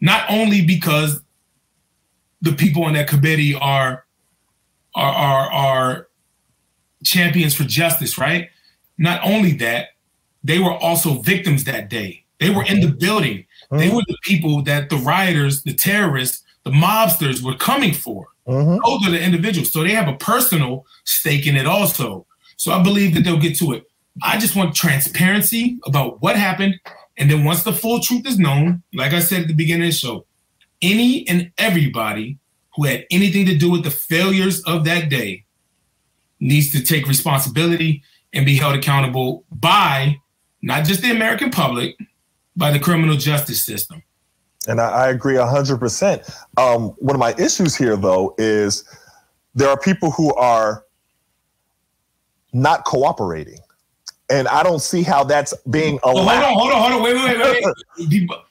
[0.02, 1.22] not only because
[2.42, 4.06] the people on that committee are
[4.96, 6.08] are are, are
[7.04, 8.50] champions for justice, right?
[8.98, 9.90] Not only that,
[10.44, 12.24] they were also victims that day.
[12.40, 13.46] They were in the building.
[13.72, 13.94] They Mhm.
[13.96, 18.28] were the people that the rioters, the terrorists, the mobsters were coming for.
[18.48, 18.80] Mhm.
[18.84, 19.72] Those are the individuals.
[19.72, 22.26] So they have a personal stake in it also.
[22.58, 23.84] So I believe that they'll get to it.
[24.22, 26.80] I just want transparency about what happened.
[27.18, 29.94] And then once the full truth is known, like I said at the beginning of
[29.94, 30.26] the show,
[30.82, 32.38] any and everybody
[32.76, 35.44] who had anything to do with the failures of that day
[36.40, 38.02] needs to take responsibility
[38.34, 40.18] and be held accountable by
[40.62, 41.98] not just the American public,
[42.56, 44.04] by the criminal justice system.
[44.68, 46.24] And I, I agree hundred percent.
[46.58, 48.84] Um, one of my issues here, though, is
[49.56, 50.84] there are people who are
[52.54, 53.60] not cooperating,
[54.30, 56.44] and I don't see how that's being Oh, hold allowed.
[56.44, 57.04] on, hold on, hold on.
[57.04, 57.66] Wait, wait, wait,
[57.98, 58.10] wait.
[58.10, 58.44] People-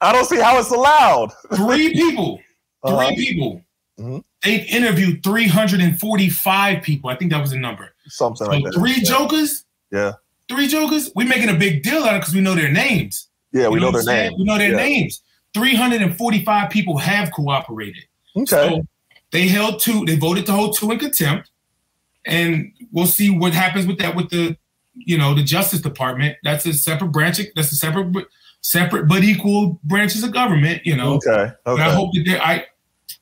[0.00, 1.32] I don't see how it's allowed.
[1.56, 2.36] three people,
[2.86, 3.08] 3 Uh-huh.
[3.16, 3.62] people.
[3.98, 4.22] Mhm.
[4.42, 7.08] They interviewed 345 people.
[7.08, 7.94] I think that was the number.
[8.08, 8.74] Something So like that.
[8.74, 9.02] three yeah.
[9.08, 10.12] jokers, Yeah.
[10.48, 11.10] Three jokers.
[11.14, 13.28] We're making a big deal out of it because we know their names.
[13.52, 14.30] Yeah, we You know, what their I'm saying?
[14.30, 14.38] name.
[14.38, 14.76] We know their Yeah.
[14.76, 15.22] names.
[15.54, 18.04] 345 people have cooperated.
[18.36, 18.46] Okay.
[18.46, 18.86] So
[19.30, 20.04] they held two.
[20.04, 21.50] They voted to hold two in contempt,
[22.26, 24.56] and we'll see what happens with that with the,
[24.94, 26.36] you know, the Justice Department.
[26.42, 27.40] That's a separate branch.
[27.54, 28.26] That's a separate,
[28.60, 30.82] separate but equal branches of government.
[30.84, 31.52] You know, okay.
[31.66, 32.38] and I hope that they.
[32.38, 32.64] I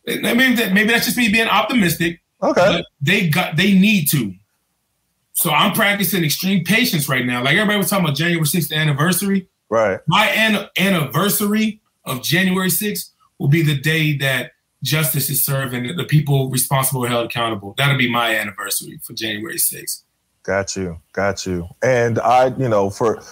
[0.07, 2.61] maybe that maybe that's just me being optimistic, Okay.
[2.79, 4.35] but they got they need to.
[5.35, 7.43] So I'm practicing extreme patience right now.
[7.43, 9.49] Like everybody was talking about January 6th anniversary.
[9.71, 10.01] Right.
[10.07, 14.53] My an- anniversary of January 6th will be the day that
[14.83, 17.75] justice is served and the people responsible are held accountable.
[17.79, 20.03] That'll be my anniversary for January 6th.
[20.43, 21.69] Got you, got you.
[21.83, 23.23] And I, you know, for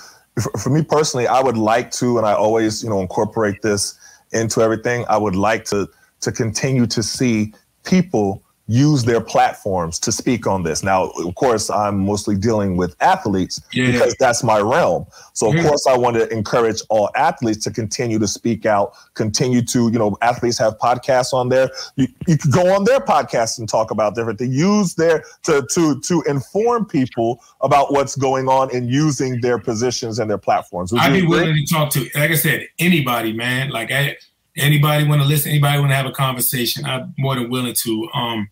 [0.58, 3.98] for me personally, I would like to, and I always, you know, incorporate this
[4.32, 5.04] into everything.
[5.08, 5.88] I would like to
[6.20, 7.52] to continue to see
[7.84, 10.84] people use their platforms to speak on this.
[10.84, 13.90] Now, of course, I'm mostly dealing with athletes yeah.
[13.90, 15.06] because that's my realm.
[15.32, 15.66] So, of yeah.
[15.66, 19.98] course, I want to encourage all athletes to continue to speak out, continue to, you
[19.98, 21.68] know, athletes have podcasts on there.
[21.96, 24.54] You, you could go on their podcast and talk about different things.
[24.54, 30.20] Use their to to to inform people about what's going on and using their positions
[30.20, 30.92] and their platforms.
[30.92, 31.28] Would I'd be agree?
[31.28, 33.70] willing to talk to, like I said, anybody, man.
[33.70, 34.16] Like I,
[34.56, 36.84] anybody want to listen, anybody want to have a conversation.
[36.84, 38.08] I'm more than willing to.
[38.14, 38.48] Um,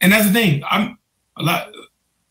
[0.00, 0.62] and that's the thing.
[0.70, 0.98] I'm
[1.36, 1.70] a lot.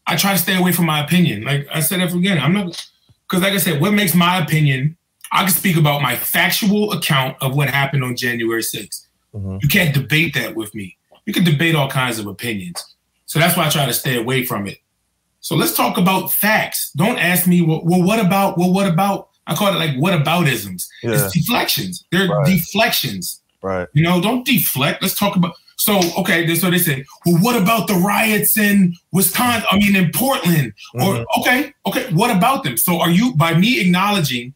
[0.07, 1.43] I try to stay away from my opinion.
[1.43, 2.39] Like I said that again.
[2.39, 2.87] I'm not
[3.27, 4.97] because, like I said, what makes my opinion?
[5.31, 9.05] I can speak about my factual account of what happened on January 6th.
[9.35, 9.57] Mm-hmm.
[9.61, 10.97] You can't debate that with me.
[11.25, 12.83] You can debate all kinds of opinions.
[13.27, 14.79] So that's why I try to stay away from it.
[15.41, 16.91] So let's talk about facts.
[16.93, 19.29] Don't ask me, well, well what about, well, what about?
[19.45, 20.87] I call it like what aboutisms.
[21.03, 21.11] Yeah.
[21.13, 22.05] It's deflections.
[22.11, 22.45] They're right.
[22.45, 23.41] deflections.
[23.61, 23.87] Right.
[23.93, 25.01] You know, don't deflect.
[25.01, 29.65] Let's talk about so okay, so they said, well, what about the riots in Wisconsin?
[29.71, 30.73] I mean, in Portland?
[30.93, 31.01] Mm-hmm.
[31.01, 32.75] Or okay, okay, what about them?
[32.75, 34.53] So are you by me acknowledging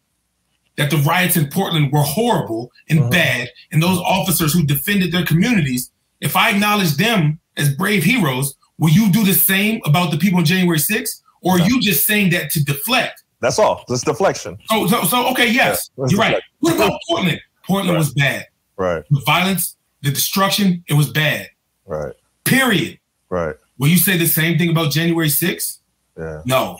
[0.75, 3.09] that the riots in Portland were horrible and mm-hmm.
[3.09, 8.55] bad, and those officers who defended their communities, if I acknowledge them as brave heroes,
[8.77, 11.21] will you do the same about the people on January 6th?
[11.41, 13.23] Or are you just saying that to deflect?
[13.39, 13.85] That's all.
[13.87, 14.57] That's deflection.
[14.69, 16.41] So, so, so okay, yes, yeah, you're right.
[16.59, 17.39] What about Portland?
[17.65, 17.99] Portland right.
[17.99, 18.47] was bad.
[18.75, 19.03] Right.
[19.09, 21.49] The violence the destruction, it was bad.
[21.85, 22.13] Right.
[22.43, 22.99] Period.
[23.29, 23.55] Right.
[23.79, 25.79] Will you say the same thing about January 6th?
[26.17, 26.41] Yeah.
[26.45, 26.77] No.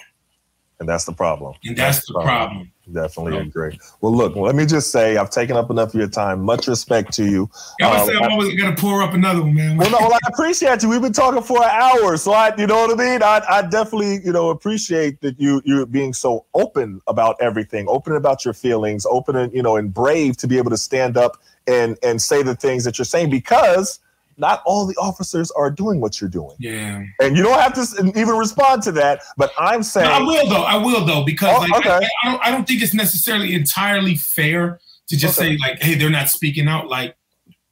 [0.80, 1.56] And that's the problem.
[1.64, 2.28] And that's, that's the problem.
[2.28, 2.72] problem.
[2.92, 3.80] Definitely agree.
[4.02, 6.42] Well, look, let me just say I've taken up enough of your time.
[6.42, 7.50] Much respect to you.
[7.82, 9.78] I um, I'm always gonna pour up another one, man.
[9.78, 10.90] well, no, well, I appreciate you.
[10.90, 13.24] We've been talking for an hour, so I, you know what I mean.
[13.24, 18.18] I, I definitely, you know, appreciate that you you being so open about everything, open
[18.18, 21.42] about your feelings, open and you know, and brave to be able to stand up
[21.68, 24.00] and and say the things that you're saying because
[24.38, 26.56] not all the officers are doing what you're doing.
[26.60, 27.04] Yeah.
[27.22, 29.22] And you don't have to even respond to that.
[29.38, 30.08] But I'm saying.
[30.08, 30.64] No, I will, though.
[30.64, 31.90] I will, though, because oh, like, okay.
[31.90, 35.56] I, I, don't, I don't think it's necessarily entirely fair to just okay.
[35.56, 36.88] say, like, hey, they're not speaking out.
[36.88, 37.16] Like,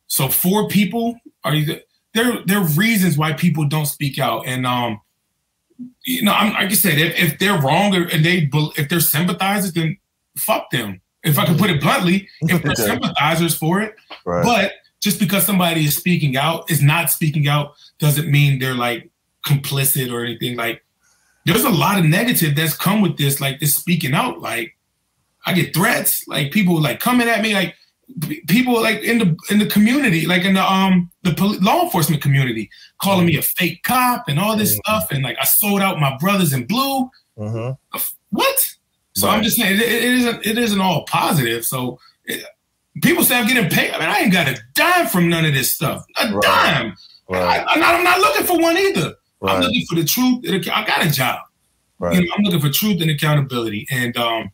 [0.08, 1.80] so four people are you,
[2.14, 4.46] there, there are reasons why people don't speak out.
[4.46, 5.02] And, um,
[6.06, 9.00] you know, I'm, like I said, if, if they're wrong or, and they, if they're
[9.00, 9.98] sympathizers, then
[10.38, 13.96] fuck them if I can put it bluntly, if they're sympathizers for it.
[14.26, 14.44] Right.
[14.44, 19.10] But just because somebody is speaking out is not speaking out doesn't mean they're like
[19.46, 20.56] complicit or anything.
[20.56, 20.84] Like
[21.46, 24.40] there's a lot of negative that's come with this, like this speaking out.
[24.42, 24.76] Like
[25.46, 27.76] I get threats, like people like coming at me, like
[28.48, 32.70] people like in the in the community, like in the um the law enforcement community,
[33.02, 34.92] calling me a fake cop and all this mm-hmm.
[34.92, 37.10] stuff, and like I sold out my brothers in blue.
[37.38, 37.98] Mm-hmm.
[38.30, 38.76] What?
[39.14, 39.38] So right.
[39.38, 41.66] I'm just saying it, it isn't it isn't all positive.
[41.66, 42.44] So it,
[43.02, 43.92] people say I'm getting paid.
[43.92, 46.06] I mean, I ain't got a dime from none of this stuff.
[46.22, 46.42] A right.
[46.42, 46.96] dime.
[47.30, 47.66] Right.
[47.68, 49.16] I, am not, not, looking for one either.
[49.42, 50.44] I'm looking for the truth.
[50.46, 51.40] I got a job.
[52.02, 53.88] You know, I'm looking for truth and accountability.
[53.92, 54.52] And um,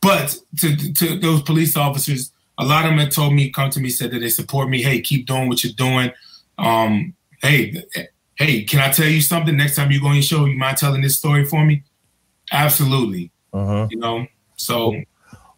[0.00, 3.80] but to to those police officers, a lot of them have told me, come to
[3.80, 4.82] me, said that they support me.
[4.82, 6.12] Hey, keep doing what you're doing.
[6.58, 7.82] Um, hey,
[8.36, 9.56] hey, can I tell you something?
[9.56, 11.82] Next time you go on your show, you mind telling this story for me?
[12.52, 13.30] Absolutely.
[13.52, 13.88] Uh-huh.
[13.90, 14.26] You know,
[14.56, 14.94] so.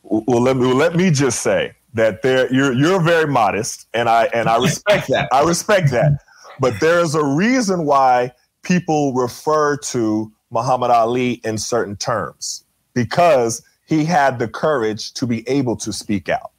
[0.03, 4.09] Well, let me well, let me just say that there you're you're very modest, and
[4.09, 5.29] I and I respect that.
[5.33, 6.19] I respect that,
[6.61, 8.33] but there is a reason why
[8.63, 12.65] people refer to Muhammad Ali in certain terms
[12.95, 16.52] because he had the courage to be able to speak out.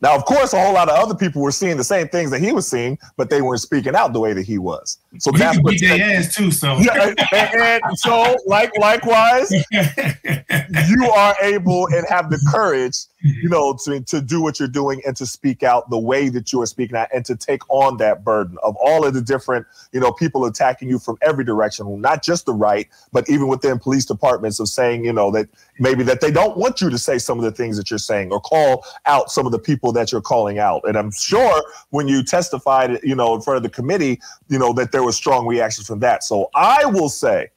[0.00, 2.40] Now, of course, a whole lot of other people were seeing the same things that
[2.40, 4.98] he was seeing, but they weren't speaking out the way that he was.
[5.18, 6.50] So well, that's what their ass too.
[6.50, 13.48] So yeah, and, and so like likewise, you are able and have the courage you
[13.48, 16.60] know, to, to do what you're doing and to speak out the way that you
[16.60, 20.00] are speaking out and to take on that burden of all of the different, you
[20.00, 24.04] know, people attacking you from every direction, not just the right, but even within police
[24.04, 25.48] departments of saying, you know, that
[25.78, 28.30] maybe that they don't want you to say some of the things that you're saying
[28.30, 30.82] or call out some of the people that you're calling out.
[30.86, 34.74] And I'm sure when you testified, you know, in front of the committee, you know,
[34.74, 36.24] that there was strong reactions from that.
[36.24, 37.48] So I will say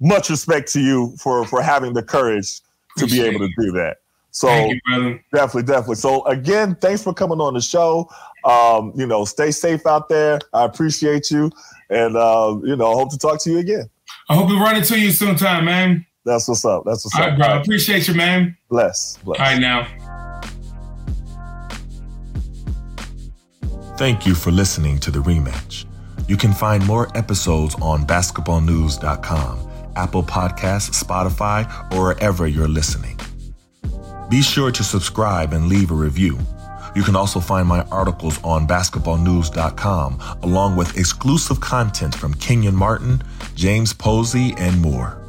[0.00, 2.60] much respect to you for for having the courage
[2.96, 3.98] to Appreciate be able to do that.
[4.36, 5.94] So you, definitely, definitely.
[5.94, 8.06] So again, thanks for coming on the show.
[8.44, 10.38] Um, you know, stay safe out there.
[10.52, 11.50] I appreciate you,
[11.88, 13.88] and uh, you know, I hope to talk to you again.
[14.28, 16.04] I hope we run into you sometime, man.
[16.26, 16.82] That's what's up.
[16.84, 17.30] That's what's All up.
[17.30, 17.46] Right, bro.
[17.46, 18.54] I appreciate you, man.
[18.68, 19.16] Bless.
[19.24, 19.40] Bless.
[19.40, 19.88] All right, now.
[23.96, 25.86] Thank you for listening to the rematch.
[26.28, 33.18] You can find more episodes on basketballnews.com, Apple Podcasts, Spotify, or wherever you're listening.
[34.28, 36.38] Be sure to subscribe and leave a review.
[36.96, 43.22] You can also find my articles on basketballnews.com, along with exclusive content from Kenyon Martin,
[43.54, 45.22] James Posey, and more.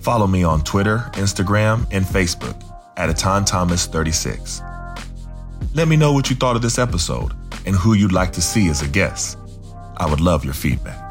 [0.00, 2.62] Follow me on Twitter, Instagram, and Facebook
[2.96, 4.62] at Etan Thomas 36.
[5.74, 7.32] Let me know what you thought of this episode
[7.66, 9.36] and who you'd like to see as a guest.
[9.96, 11.05] I would love your feedback.